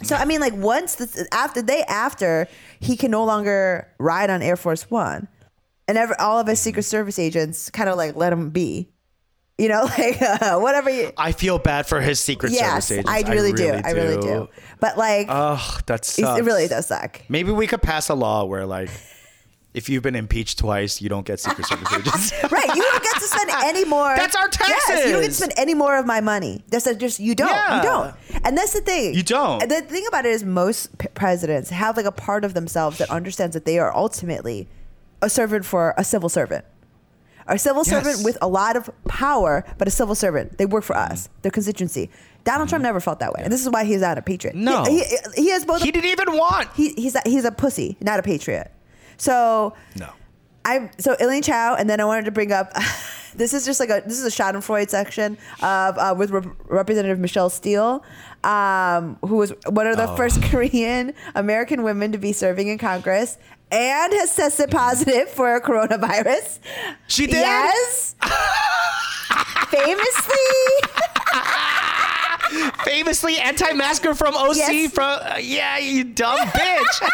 [0.03, 2.49] So I mean, like once this after the day after
[2.80, 5.28] he can no longer ride on Air Force One,
[5.86, 8.88] and ever, all of his Secret Service agents kind of like let him be.
[9.57, 11.12] You know, like uh, whatever you.
[11.16, 13.11] I feel bad for his Secret Yes, Service agents.
[13.11, 13.68] I really, do.
[13.68, 14.49] I really do.
[14.80, 17.20] But like, oh, that's it really does suck.
[17.28, 18.90] Maybe we could pass a law where, like,
[19.74, 22.32] if you've been impeached twice, you don't get Secret Service agents.
[22.50, 22.74] right.
[22.74, 24.14] You don't get to spend any more.
[24.16, 24.76] That's our taxes.
[24.88, 26.62] Yes, you don't get to spend any more of my money.
[26.68, 27.48] That's a- just you don't.
[27.48, 27.76] Yeah.
[27.78, 28.14] You don't.
[28.44, 29.14] And that's the thing.
[29.14, 29.62] You don't.
[29.62, 32.98] And the thing about it is, most p- presidents have like a part of themselves
[32.98, 34.68] that understands that they are ultimately
[35.20, 36.64] a servant for a civil servant.
[37.46, 40.56] A civil servant with a lot of power, but a civil servant.
[40.56, 42.08] They work for us, their constituency.
[42.44, 44.54] Donald Trump never felt that way, and this is why he's not a patriot.
[44.56, 44.64] Mm-hmm.
[44.64, 44.84] No.
[44.84, 45.82] he, he, he has both.
[45.82, 46.68] he didn't even want.
[46.74, 48.70] he, he's a, he's a pussy, not a patriot.
[49.16, 50.10] So No.
[50.64, 52.72] I so Elaine Chao, and then I wanted to bring up.
[53.36, 57.18] this is just like a this is a Schadenfreude section of uh, with Rep- Representative
[57.18, 58.02] Michelle Steel,
[58.44, 60.16] um, who was one of the Oh.
[60.16, 63.36] first Korean American women to be serving in Congress
[63.70, 66.60] and has tested positive for coronavirus.
[67.08, 67.34] She did?
[67.36, 68.14] Yes.
[69.68, 70.34] Famously.
[72.84, 74.92] Famously anti-masker from OC Yes.
[74.92, 77.08] from uh, yeah, you dumb bitch.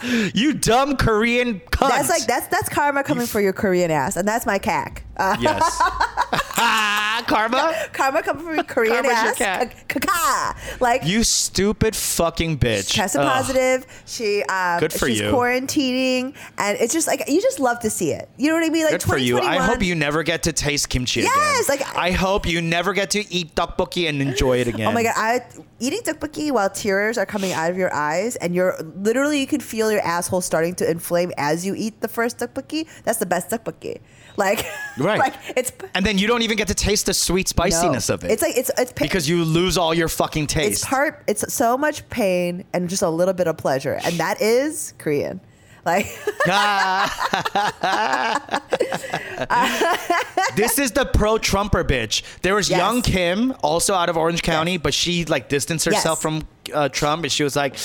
[0.34, 1.88] you dumb Korean cunt.
[1.88, 5.04] That's like that's that's karma coming for your Korean ass, and that's my cack.
[5.16, 5.36] Uh,
[7.22, 7.28] yes.
[7.28, 7.74] Karma.
[7.92, 9.38] Karma coming from Korean Karma's your ass.
[9.38, 9.88] cat.
[9.88, 10.56] Kaka.
[10.80, 12.92] Like You stupid fucking bitch.
[12.94, 13.32] tested Ugh.
[13.32, 13.86] positive.
[14.06, 15.30] She um, Good for she's you.
[15.30, 18.28] quarantining, and it's just like you just love to see it.
[18.36, 18.84] You know what I mean?
[18.84, 19.38] Like Good for you.
[19.40, 21.32] I hope you never get to taste kimchi again.
[21.34, 24.86] Yes, like- I hope you never get to eat tteokbokki and enjoy it again.
[24.88, 25.12] Oh my god!
[25.16, 25.40] I
[25.80, 29.60] eating tteokbokki while tears are coming out of your eyes, and you're literally you can
[29.60, 32.86] feel your asshole starting to inflame as you eat the first tteokbokki.
[33.04, 34.00] That's the best tteokbokki.
[34.36, 34.64] Like,
[34.98, 35.18] Right.
[35.26, 38.14] like it's And then you don't even get to taste the sweet spiciness no.
[38.14, 38.30] of it.
[38.30, 40.82] It's like it's it's pa- because you lose all your fucking taste.
[40.82, 41.22] it's part.
[41.26, 45.40] It's so much pain and just a little bit of pleasure, and that is Korean.
[45.84, 46.06] Like,
[50.56, 52.22] this is the pro Trumper bitch.
[52.42, 52.78] There was Yes.
[52.78, 56.22] young Kim, also out of Orange County, but she like distanced herself Yes.
[56.22, 57.76] from uh, Trump, and she was like,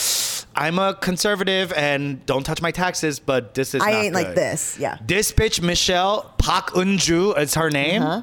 [0.55, 4.77] "I'm a conservative and don't touch my taxes, but this is I ain't like this.
[4.79, 4.97] Yeah.
[5.05, 8.01] This bitch Michelle Park Eun-ju is her name.
[8.01, 8.21] Uh-huh.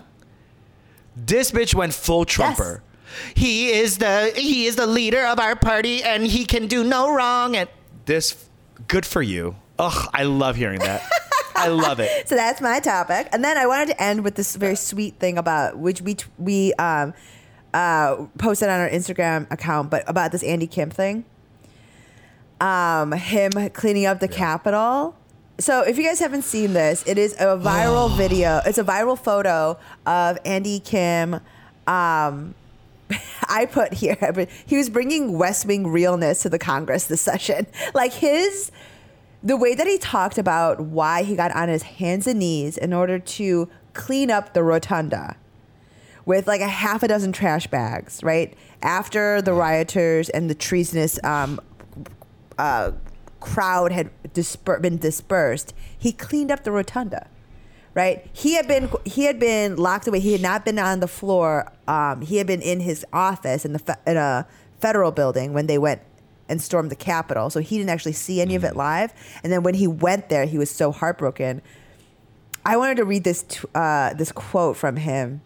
[1.16, 2.82] This bitch went full Trumper.
[3.34, 7.14] He is the he is the leader of our party, and he can do no
[7.14, 7.56] wrong.
[7.56, 7.68] And
[8.06, 8.48] this,
[8.88, 9.56] good for you.
[9.78, 11.08] Ugh, I love hearing that.
[11.56, 12.28] I love it.
[12.28, 15.38] So that's my topic, and then I wanted to end with this very sweet thing
[15.38, 17.14] about which we t- we um,
[17.74, 21.24] uh, posted on our Instagram account, but about this Andy Kim thing.
[22.60, 25.16] Um, him cleaning up the Capitol.
[25.58, 28.60] So if you guys haven't seen this, it is a viral video.
[28.64, 31.40] It's a viral photo of Andy Kim.
[31.86, 32.54] Um,
[33.48, 37.66] I put here, but he was bringing West Wing realness to the Congress this session.
[37.92, 38.70] Like his,
[39.42, 42.92] the way that he talked about why he got on his hands and knees in
[42.92, 45.36] order to clean up the rotunda
[46.26, 48.54] with like a half a dozen trash bags, right?
[48.82, 51.60] After the rioters and the treasonous um,
[52.58, 52.92] uh,
[53.40, 57.28] crowd had disper- been dispersed, he cleaned up the rotunda.
[57.96, 60.18] Right, he had been he had been locked away.
[60.18, 61.70] He had not been on the floor.
[61.86, 64.48] Um, he had been in his office in the fe- in a
[64.80, 66.00] federal building when they went
[66.48, 67.50] and stormed the Capitol.
[67.50, 69.12] So he didn't actually see any of it live.
[69.44, 71.62] And then when he went there, he was so heartbroken.
[72.66, 75.42] I wanted to read this t- uh, this quote from him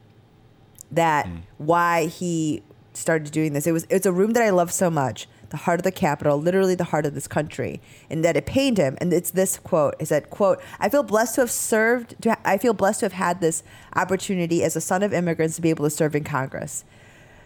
[0.90, 1.42] that mm.
[1.58, 2.62] why he
[2.94, 3.66] started doing this.
[3.66, 6.40] It was it's a room that I love so much, the heart of the Capitol,
[6.40, 7.80] literally the heart of this country,
[8.10, 8.96] and that it pained him.
[9.00, 10.60] And it's this quote: "Is that quote?
[10.80, 12.20] I feel blessed to have served.
[12.22, 13.62] To ha- I feel blessed to have had this
[13.94, 16.84] opportunity as a son of immigrants to be able to serve in Congress."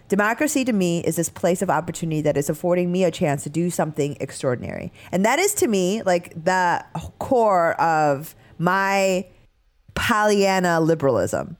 [0.08, 3.48] Democracy to me is this place of opportunity that is affording me a chance to
[3.48, 4.92] do something extraordinary.
[5.10, 6.84] And that is to me like the
[7.18, 9.26] core of my
[9.94, 11.56] Pollyanna liberalism.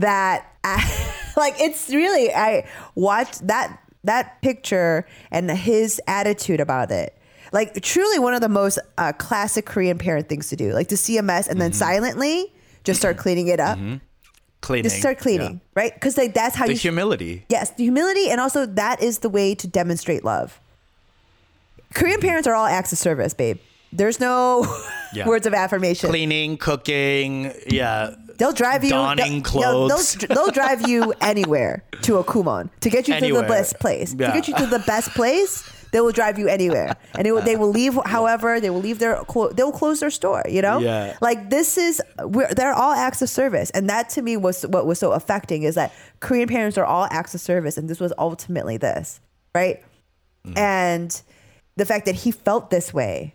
[0.00, 7.16] That I, like it's really I watched that that picture and his attitude about it.
[7.52, 10.72] Like truly one of the most uh, classic Korean parent things to do.
[10.72, 11.78] Like to see a mess and then mm-hmm.
[11.78, 12.52] silently
[12.84, 13.78] just start cleaning it up.
[13.78, 13.96] Mm-hmm.
[14.62, 14.84] Cleaning.
[14.84, 15.58] Just start cleaning, Yeah.
[15.74, 15.94] right?
[15.94, 17.44] Because like that's how The you humility.
[17.48, 20.58] Yes, the humility, and also that is the way to demonstrate love.
[21.94, 22.26] Korean mm-hmm.
[22.26, 23.58] parents are all acts of service, babe.
[23.92, 24.66] There's no
[25.12, 25.26] Yeah.
[25.26, 26.10] words of affirmation.
[26.10, 28.14] Cleaning, cooking, yeah.
[28.38, 28.90] They'll drive you.
[28.90, 30.14] Donning they'll, they'll- clothes.
[30.14, 34.14] They'll, they'll drive you anywhere to a Kumon to get you to the best place.
[34.18, 34.28] Yeah.
[34.28, 37.56] To get you to the best place, they will drive you anywhere, and will, they
[37.56, 37.94] will leave.
[38.04, 40.42] However, they will leave their clo- they will close their store.
[40.48, 41.16] You know, Yeah.
[41.20, 44.84] like this is we're, they're all acts of service, and that to me was what
[44.86, 48.12] was so affecting is that Korean parents are all acts of service, and this was
[48.18, 49.20] ultimately this,
[49.54, 49.82] right?
[50.46, 50.58] Mm.
[50.58, 51.22] And
[51.76, 53.34] the fact that he felt this way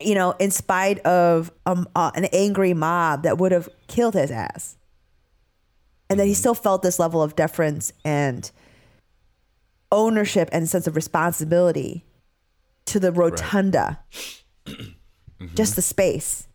[0.00, 4.30] you know, in spite of um, uh, an angry mob that would have killed his
[4.30, 4.76] ass.
[6.08, 8.50] And that he still felt this level of deference and
[9.92, 12.04] ownership and sense of responsibility
[12.86, 14.00] to the rotunda,
[15.54, 16.46] just the space.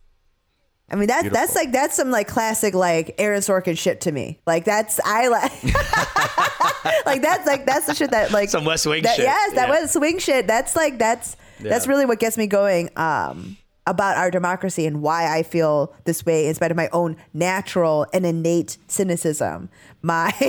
[0.90, 4.38] I mean that that's like that's some like classic like Aaron Sorkin shit to me.
[4.46, 5.64] Like that's I like
[7.06, 9.24] like that's like that's the shit that like Some West Wing that- shit.
[9.24, 9.80] Yes, that Yeah.
[9.80, 10.46] was swing shit.
[10.46, 15.32] That's like that's that's really what gets me going um, about our democracy and why
[15.36, 19.68] I feel this way in spite of my own natural and innate cynicism.
[20.02, 20.32] My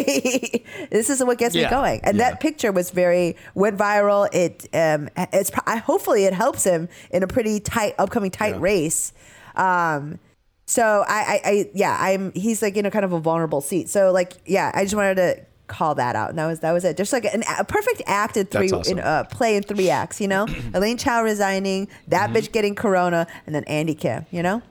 [0.92, 2.32] this is what gets me going, and Yeah.
[2.32, 4.28] that picture was very went viral.
[4.34, 8.62] It um, it's I, hopefully it helps him in a pretty tight upcoming tight Yeah.
[8.62, 9.14] race.
[9.56, 10.20] Um,
[10.66, 13.90] so I, I, I yeah I'm he's like in a kind of a vulnerable seat.
[13.90, 16.84] So like yeah I just wanted to call that out and that was that was
[16.86, 18.98] it just like an, a perfect act in three awesome.
[18.98, 22.38] in uh, play in three acts you know Elaine Chao resigning that Mm-hmm.
[22.38, 24.62] bitch getting corona and then Andy Kim you know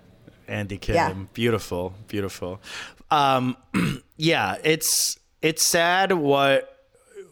[0.49, 0.95] Andy Kim.
[0.95, 1.13] Yeah.
[1.35, 2.61] Beautiful, beautiful.
[3.11, 3.57] Um,
[4.17, 6.73] yeah, it's it's sad what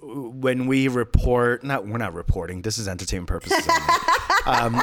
[0.02, 1.62] when we report.
[1.64, 2.62] Not we're not reporting.
[2.62, 3.66] This is entertainment purposes.
[4.46, 4.80] um,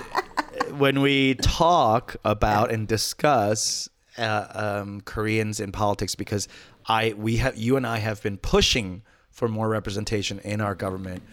[0.77, 4.45] when we talk about and discuss uh,
[4.81, 6.47] um, Koreans in politics because
[6.87, 11.23] I we have you and I have been pushing for more representation in our government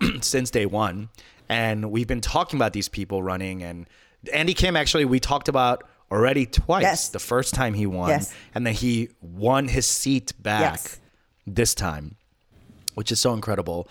[0.20, 1.08] since day one,
[1.48, 3.62] and we've been talking about these people running.
[3.62, 3.86] And
[4.32, 6.82] Andy Kim actually we talked about already twice.
[6.82, 7.08] Yes.
[7.10, 8.34] The first time he won, Yes.
[8.54, 11.00] and then he won his seat back Yes.
[11.46, 12.16] this time,
[12.94, 13.88] which is so incredible.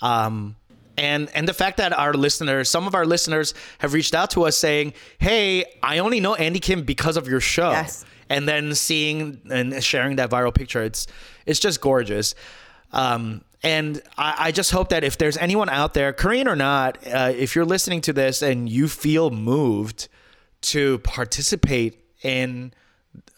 [0.00, 0.56] Um,
[0.96, 4.44] and and the fact that our listeners, some of our listeners, have reached out to
[4.44, 8.04] us saying, "Hey, I only know Andy Kim because of your show." Yes.
[8.28, 11.06] And then seeing and sharing that viral picture, it's
[11.46, 12.34] it's just gorgeous.
[12.92, 16.98] Um, and I, I just hope that if there's anyone out there, Korean or not,
[17.06, 20.08] uh, if you're listening to this and you feel moved
[20.62, 22.72] to participate in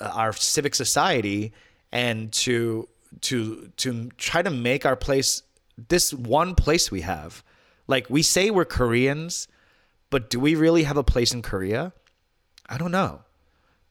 [0.01, 1.53] our civic society
[1.91, 2.89] and to
[3.21, 5.43] to to try to make our place
[5.77, 7.43] this one place we have.
[7.87, 9.49] Like we say we're Koreans,
[10.11, 11.93] but do we really have a place in Korea?
[12.69, 13.23] I don't know.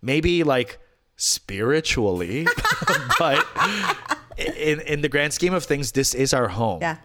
[0.02, 0.80] Maybe like
[1.16, 2.48] spiritually,
[3.20, 3.46] but
[4.38, 6.80] in in the grand scheme of things, this is our home.
[6.82, 6.98] Yeah.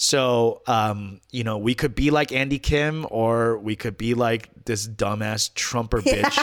[0.00, 4.48] So, um, you know, we could be like Andy Kim, or we could be like
[4.64, 6.38] this dumbass Trumper bitch,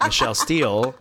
[0.06, 0.94] Michelle Steel,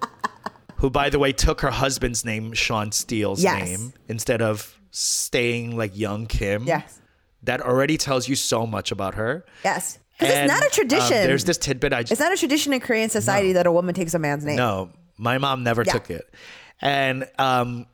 [0.76, 3.64] who, by the way, took her husband's name, Shawn Steel's Yes.
[3.66, 6.64] name, instead of staying like Young Kim.
[6.66, 7.02] Yes.
[7.44, 9.46] That already tells you so much about her.
[9.64, 10.00] Yes.
[10.18, 11.10] Because it's not a um, tradition.
[11.28, 13.94] there's this tidbit I just it's not a tradition in Korean society that a woman
[13.94, 14.56] takes a man's name.
[14.56, 15.92] no, my mom never Yeah.
[15.94, 16.34] took it.
[16.82, 17.86] And um,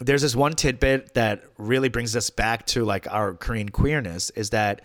[0.00, 4.50] there's this one tidbit that really brings us back to like our Korean queerness is
[4.50, 4.82] that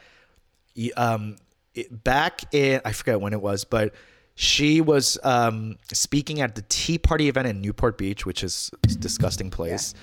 [0.96, 1.38] um,
[1.74, 3.94] it, back in, I forget when it was, but
[4.36, 8.88] she was um, speaking at the Tea Party event in Newport Beach, which is a
[8.88, 9.94] disgusting place.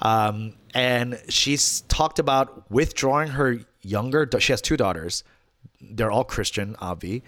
[0.00, 5.22] Um, and she's talked about withdrawing her younger, she has two daughters.
[5.80, 7.22] They're all Christian, Avi.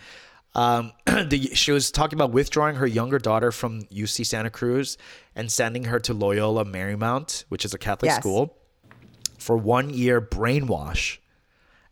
[0.54, 4.98] Um, the, she was talking about withdrawing her younger daughter from UC Santa Cruz
[5.36, 8.18] and sending her to Loyola Marymount, which is a Catholic Yes.
[8.18, 8.56] school,
[9.38, 11.18] for one year brainwash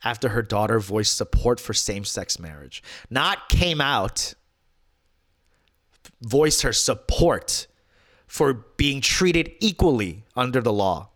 [0.02, 2.82] after her daughter voiced support for same sex marriage.
[3.10, 4.34] Not came out,
[6.20, 7.66] voiced her support
[8.26, 11.10] for being treated equally under the law.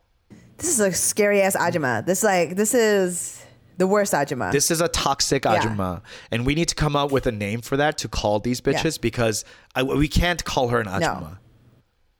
[0.59, 2.05] This is a scary ass ajima.
[2.05, 3.45] This like this is
[3.79, 4.51] the worst ajima.
[4.53, 6.01] This is a toxic Yeah.
[6.33, 9.01] and we need to come up with a name for that to call these bitches
[9.01, 9.45] because
[9.75, 11.39] I, we can't call her an ajuma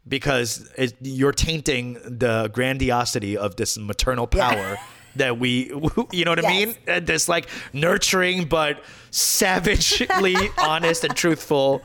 [0.07, 4.49] because it, you're tainting the grandiosity of this maternal Yeah.
[4.51, 4.77] power
[5.17, 5.67] that we,
[6.13, 6.75] you know what I mean?
[6.87, 11.83] Uh, This like nurturing but savagely honest and truthful.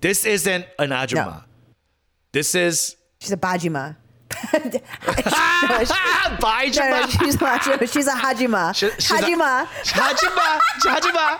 [0.00, 1.14] This isn't an ajuma.
[1.26, 1.40] No.
[2.32, 3.96] This is she's a bajima.
[6.40, 7.92] Bye, No, no, she's a hajima.
[7.92, 8.74] She's a hajima.
[8.82, 9.66] She- she's a- hajima.
[9.84, 11.38] Hajima, Hajima.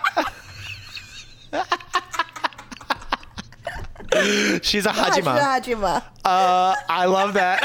[4.63, 5.15] She's a Hajima.
[5.15, 6.03] She's a hajima.
[6.25, 7.63] Uh, I love that.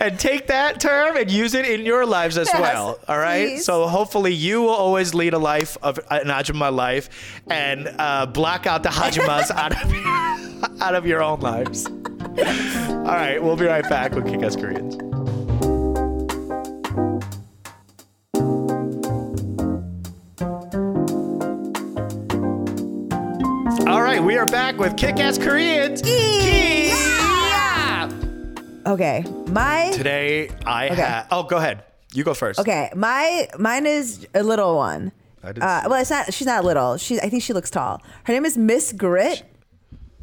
[0.00, 2.98] and take that term and use it in your lives as Yes, well.
[3.08, 3.48] All right.
[3.48, 3.64] please.
[3.66, 7.10] So hopefully you will always lead a life of an Hajima life
[7.50, 9.90] and uh, block out the Hajimas out of
[10.80, 11.86] out of your own lives.
[12.36, 13.38] All right.
[13.42, 14.96] We'll be right back with Kick Ass Koreans.
[23.86, 26.02] All right, we are back with Kick Ass Koreans.
[26.04, 28.10] Yeah!
[28.84, 30.94] Okay, my Today I Okay.
[30.96, 31.28] have.
[31.30, 31.84] Oh, go ahead.
[32.12, 32.58] You go first.
[32.58, 35.12] okay, my mine is a little one.
[35.44, 36.34] I Uh, well, it's not.
[36.34, 36.96] She's not little.
[36.96, 38.02] She, I think she looks tall.
[38.24, 39.44] Her name is Miss Grit.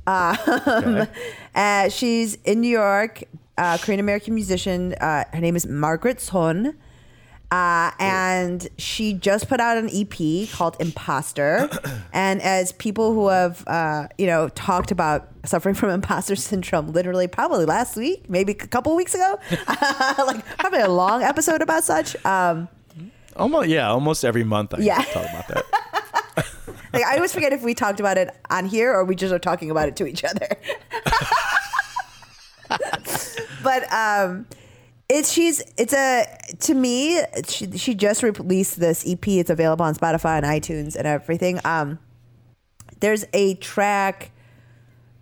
[0.08, 1.08] Okay.
[1.56, 3.22] Uh, she's in New York,
[3.60, 4.93] uh, Korean American musician.
[4.95, 6.74] Uh, her name is Margaret Sohn.
[7.51, 11.69] Uh, and she just put out an EP called Imposter.
[12.14, 17.27] and as people who have, uh, you know, talked about suffering from imposter syndrome literally
[17.27, 19.38] probably last week, maybe a couple weeks ago,
[20.26, 22.15] like probably a long episode about such.
[22.26, 22.68] Um,
[23.36, 25.03] Almost, yeah, almost every month I Yeah.
[25.03, 25.65] talk about that.
[26.94, 29.40] like I always forget if we talked about it on here or we just are
[29.40, 30.48] talking about it to each other.
[33.64, 34.45] but um
[35.10, 36.26] it's she's it's a
[36.60, 39.28] to me she, she just released this EP.
[39.28, 41.60] It's available on Spotify and iTunes and everything.
[41.65, 41.99] Um
[42.99, 44.32] there's a track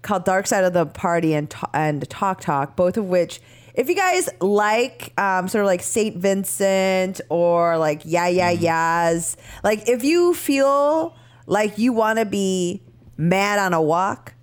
[0.01, 3.41] called Dark Side of the Party and and Talk Talk, both of which,
[3.73, 9.37] if you guys like um, sort of like Saint Vincent or like Yeah Yeah Yeahs,
[9.63, 11.15] like if you feel
[11.47, 12.81] like you want to be
[13.17, 14.33] mad on a walk,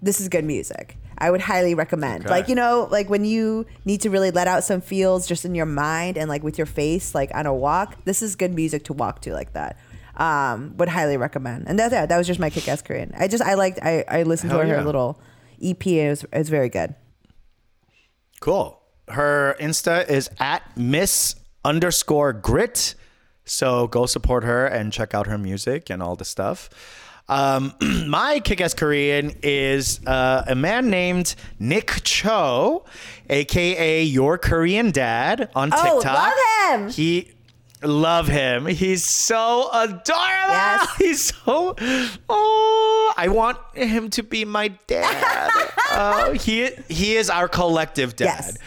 [0.00, 0.96] this is good music.
[1.18, 2.24] I would highly recommend.
[2.24, 2.30] Okay.
[2.34, 5.54] Like you know, like when you need to really let out some feels just in
[5.54, 8.04] your mind and like with your face, like on a walk.
[8.04, 9.78] This is good music to walk to like that.
[10.16, 11.66] um, would highly recommend.
[11.68, 13.12] And that, yeah, that was just my kick ass Korean.
[13.16, 14.84] I just I liked I I listened Hell to her yeah.
[14.84, 15.20] little
[15.62, 15.86] EP.
[15.86, 16.94] And it was it was very good.
[18.40, 18.80] Cool.
[19.08, 22.94] Her Insta is at Miss underscore grit.
[23.52, 26.70] So go support her and check out her music and all the stuff.
[27.28, 27.74] Um,
[28.08, 32.84] my kick-ass Korean is uh, a man named Nick Cho,
[33.28, 36.14] aka Your Korean Dad on Oh, TikTok.
[36.14, 36.88] love him!
[36.90, 37.32] He
[37.82, 38.64] love him.
[38.66, 40.08] He's so adorable.
[40.14, 40.96] Yes.
[40.98, 41.76] He's so
[42.30, 45.50] oh, I want him to be my dad.
[45.90, 48.24] uh, he he is our collective dad.
[48.24, 48.58] Yes.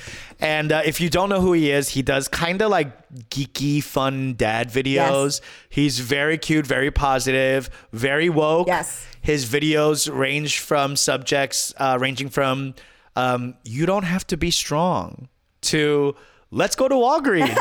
[0.45, 3.81] And uh, if you don't know who he is, he does kind of like geeky,
[3.81, 5.39] fun dad videos.
[5.39, 5.41] Yes.
[5.69, 8.67] He's very cute, very positive, very woke.
[8.67, 9.05] Yes.
[9.22, 12.76] His videos range from subjects uh, ranging from
[13.15, 15.30] um, you don't have to be strong
[15.61, 16.15] to
[16.51, 17.57] let's go to Walgreens.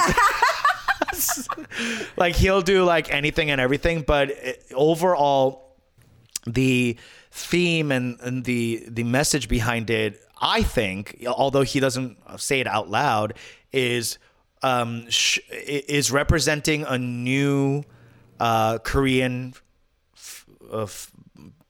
[2.16, 5.76] like he'll do like anything and everything, but it- overall,
[6.46, 6.98] the
[7.30, 12.66] theme and, and the the message behind it, I think, although he doesn't say it
[12.66, 13.32] out loud,
[13.72, 14.18] is
[14.62, 17.82] um, sh- is representing a new
[18.38, 19.54] uh, Korean
[20.14, 21.10] f- uh, f-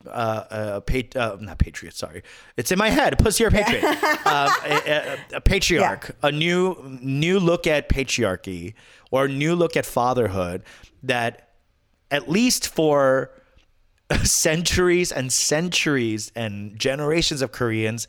[0.06, 1.94] uh, uh, pat- uh, not patriot.
[1.94, 2.22] Sorry,
[2.56, 3.16] it's in my head.
[3.18, 3.84] Pussy or patriot?
[4.26, 6.10] um, a, a, a patriarch.
[6.24, 8.74] A new new look at patriarchy
[9.12, 10.64] or a new look at fatherhood
[11.04, 11.50] that,
[12.10, 13.30] at least for
[14.24, 18.08] centuries and centuries and generations of Koreans,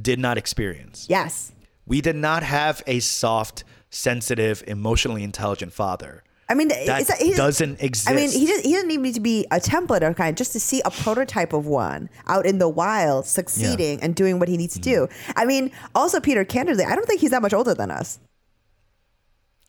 [0.00, 1.06] did not experience.
[1.08, 1.52] Yes.
[1.86, 6.22] We did not have a soft, sensitive, emotionally intelligent father.
[6.48, 7.06] I mean, That
[7.36, 8.10] doesn't exist.
[8.10, 10.36] I mean, he doesn't, he doesn't even need to be a template or kind.
[10.36, 14.48] Just to see a prototype of one out in the wild, succeeding and doing what
[14.48, 15.06] he needs to do.
[15.06, 15.32] Mm-hmm.
[15.36, 18.18] I mean, also Peter, candidly, I don't think he's that much older than us.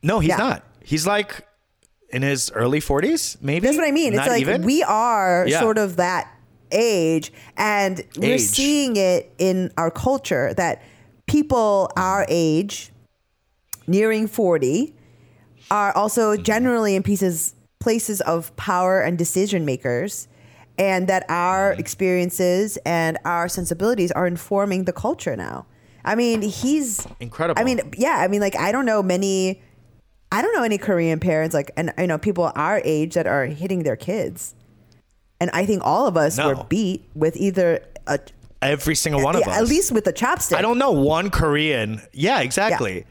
[0.02, 0.38] No, he's Yeah.
[0.38, 0.64] not.
[0.84, 1.48] He's like
[2.10, 3.66] in his early 40s, maybe.
[3.68, 4.14] That's what I mean.
[4.14, 4.64] Not it's like even?
[4.64, 5.62] we are Yeah.
[5.62, 6.28] sort of that
[6.74, 10.82] age, and we're seeing it in our culture that
[11.28, 12.92] people our age,
[13.88, 14.94] nearing forty,
[15.72, 20.28] are also generally in pieces places of power and decision makers.
[20.76, 21.80] And that our Mm-hmm.
[21.80, 25.68] experiences and our sensibilities are informing the culture now.
[26.04, 27.62] I mean, he's Incredible.
[27.62, 29.62] I mean, yeah, I mean, like I don't know many
[30.32, 33.46] I don't know any Korean parents like, and you know, people our age that are
[33.46, 34.56] hitting their kids.
[35.44, 36.48] And I think all of us No.
[36.48, 38.18] were beat with either a,
[38.62, 39.58] Every single one of yeah, us.
[39.58, 40.56] at least with a chopstick.
[40.56, 42.02] I don't know one Korean.
[42.14, 43.06] Yeah, exactly.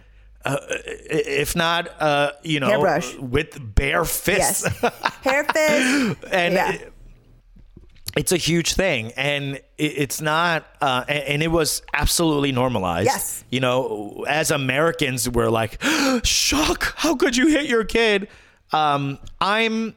[0.47, 3.15] Uh, if not, uh, you know, Hairbrush.
[3.17, 4.65] with bare fists.
[4.83, 6.25] Yes, hair fist.
[6.33, 6.73] and yeah.
[6.73, 6.93] it-
[8.17, 13.07] it's a huge thing and it, it's not uh, and, and it was absolutely normalized
[13.07, 13.43] Yes.
[13.51, 15.81] you know as americans we're like
[16.23, 18.29] shock how could you hit your kid
[18.73, 19.97] um, i'm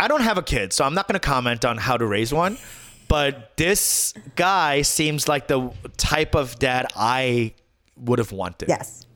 [0.00, 2.32] i don't have a kid so i'm not going to comment on how to raise
[2.32, 2.56] one
[3.08, 7.52] but this guy seems like the type of dad i
[7.96, 9.06] would have wanted yes,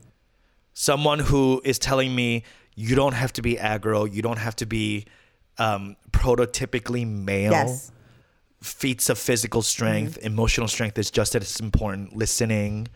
[0.73, 2.43] someone who is telling me
[2.75, 5.05] you don't have to be aggro, you don't have to be
[5.57, 7.51] um, prototypically male.
[7.51, 7.91] yes,
[8.61, 10.27] Feats of physical strength, Mm-hmm.
[10.27, 12.15] emotional strength is just as important.
[12.15, 12.87] Listening,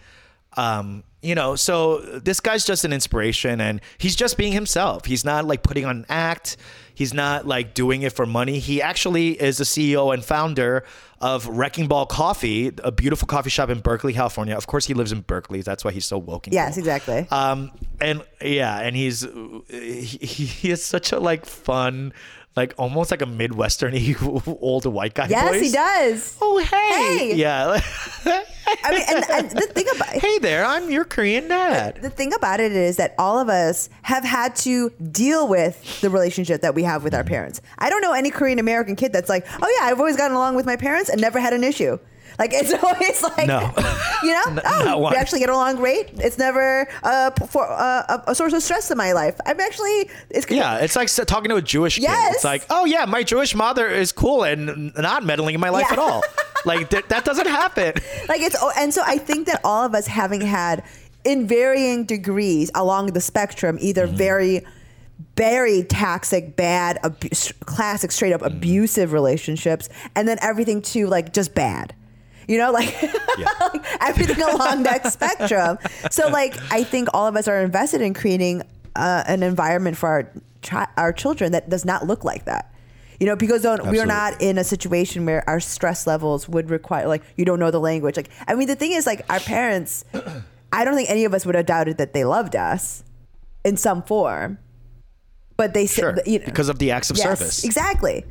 [0.55, 1.55] um, you know.
[1.57, 5.03] So this guy's just an inspiration, and he's just being himself.
[5.05, 6.55] He's not like putting on an act.
[6.95, 8.59] He's not like doing it for money.
[8.59, 10.83] He actually is the CEO and founder
[11.19, 14.55] of Wrecking Ball Coffee, a beautiful coffee shop in Berkeley, California.
[14.55, 15.61] Of course, he lives in Berkeley.
[15.61, 16.47] That's why he's so woke.
[16.51, 16.79] yes, cool.
[16.79, 17.27] exactly.
[17.31, 17.71] Um,
[18.01, 19.25] and yeah, and he's
[19.69, 22.13] he, he has such a like fun,
[22.55, 23.95] like almost like a midwestern
[24.61, 25.61] old white guy yes, voice.
[25.61, 26.37] he does.
[26.41, 27.35] Oh hey, Hey.
[27.35, 27.81] yeah.
[28.83, 31.99] I mean, and, and the thing about hey there, I'm your Korean dad.
[32.01, 36.09] the thing about it is that all of us have had to deal with the
[36.09, 37.61] relationship that we have with our parents.
[37.79, 40.55] I don't know any Korean American kid that's like, oh yeah, I've always gotten along
[40.55, 41.97] with my parents and never had an issue.
[42.39, 43.59] Like it's always like, No.
[44.23, 46.09] you know, oh, we actually get along great.
[46.15, 49.39] It's never uh, for uh, a, a source of stress in my life.
[49.45, 52.07] I'm actually, it's Yeah, it's like talking to a Jewish kid.
[52.09, 55.85] It's like, oh yeah, my Jewish mother is cool and not meddling in my life
[55.89, 55.93] Yeah.
[55.93, 56.23] at all.
[56.65, 57.93] Like th- that doesn't happen.
[58.27, 60.83] like it's oh, and so I think that all of us having had
[61.23, 64.15] in varying degrees along the spectrum either Mm-hmm.
[64.17, 64.65] very
[65.35, 67.29] very toxic bad abu-
[67.65, 68.57] classic straight up Mm-hmm.
[68.57, 71.93] abusive relationships and then everything to like just bad
[72.47, 72.93] you know like,
[73.61, 75.77] like everything along that spectrum
[76.11, 78.63] so like i think all of us are invested in creating
[78.95, 80.31] uh, an environment for our
[80.61, 82.72] chi- our children that does not look like that
[83.23, 87.07] you know because don't, we're not in a situation where our stress levels would require
[87.07, 90.03] like you don't know the language like i mean the thing is like our parents
[90.73, 93.01] i don't think any of us would have doubted that they loved us
[93.63, 94.57] in some form
[95.55, 96.13] but they Sure.
[96.17, 97.63] said you know, because of the acts of yes, service.
[97.63, 98.25] exactly.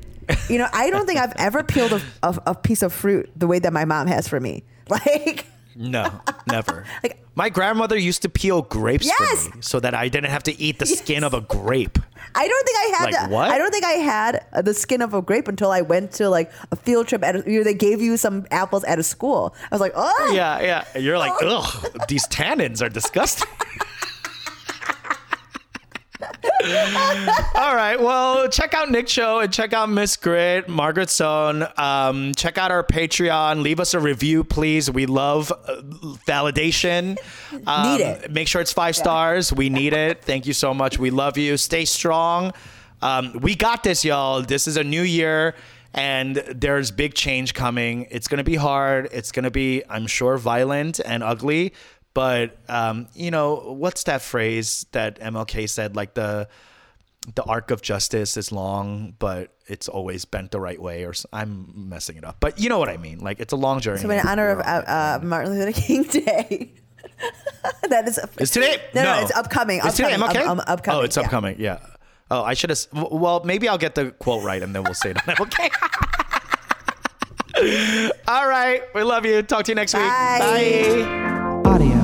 [0.48, 3.46] You know, I don't think I've ever peeled a, a, a piece of fruit the
[3.46, 4.64] way that my mom has for me.
[4.88, 5.46] Like,
[5.76, 6.84] No, never.
[7.02, 9.46] Like- My grandmother used to peel grapes Yes!
[9.48, 11.98] for me so that I didn't have to eat the skin of a grape.
[12.34, 13.30] I don't think I had Like that.
[13.30, 13.50] what?
[13.50, 16.50] I don't think I had the skin of a grape until I went to like
[16.70, 17.22] a field trip.
[17.24, 19.54] At a, you know, they gave you some apples at a school.
[19.70, 20.98] I was like, oh, Yeah, yeah.
[20.98, 23.48] You're like, ugh, these tannins are disgusting.
[27.54, 27.96] All right.
[28.00, 31.66] Well, check out Nick Cho and check out Miss Grit, Margaret Sohn.
[31.76, 33.62] Um, check out our Patreon.
[33.62, 34.90] Leave us a review, please.
[34.90, 35.82] We love uh,
[36.26, 37.18] validation.
[37.66, 38.30] Um, Need it.
[38.32, 39.52] Make sure it's five stars.
[39.52, 40.24] We need it.
[40.24, 40.98] Thank you so much.
[40.98, 41.58] We love you.
[41.58, 42.54] Stay strong.
[43.02, 44.40] Um, we got this, y'all.
[44.40, 45.54] This is a new year.
[45.92, 48.06] And there's big change coming.
[48.10, 49.10] It's going to be hard.
[49.12, 51.74] It's going to be, I'm sure, violent and ugly.
[52.14, 55.96] But um, you know, what's that phrase that MLK said?
[55.96, 56.48] Like the
[57.34, 61.04] the arc of justice is long, but it's always bent the right way.
[61.04, 63.20] Or s- I'm messing it up, but you know what I mean.
[63.20, 64.00] Like it's a long journey.
[64.00, 66.72] So in honor of uh, uh, Martin Luther King Day.
[67.88, 68.80] that It's Is today?
[68.94, 69.80] No, no, it's upcoming.
[69.84, 70.46] Is today upcoming, MLK?
[70.46, 71.00] um, um, upcoming.
[71.00, 71.22] Oh, it's yeah.
[71.22, 71.56] upcoming.
[71.60, 71.78] Yeah.
[72.30, 72.80] Oh, I should have.
[72.92, 75.70] Well, maybe I'll get the quote right, and then we'll say it on MLK.
[78.28, 78.82] All right.
[78.94, 79.42] We love you.
[79.42, 80.94] Talk to you next Bye.
[80.96, 81.04] week.
[81.64, 81.98] Bye.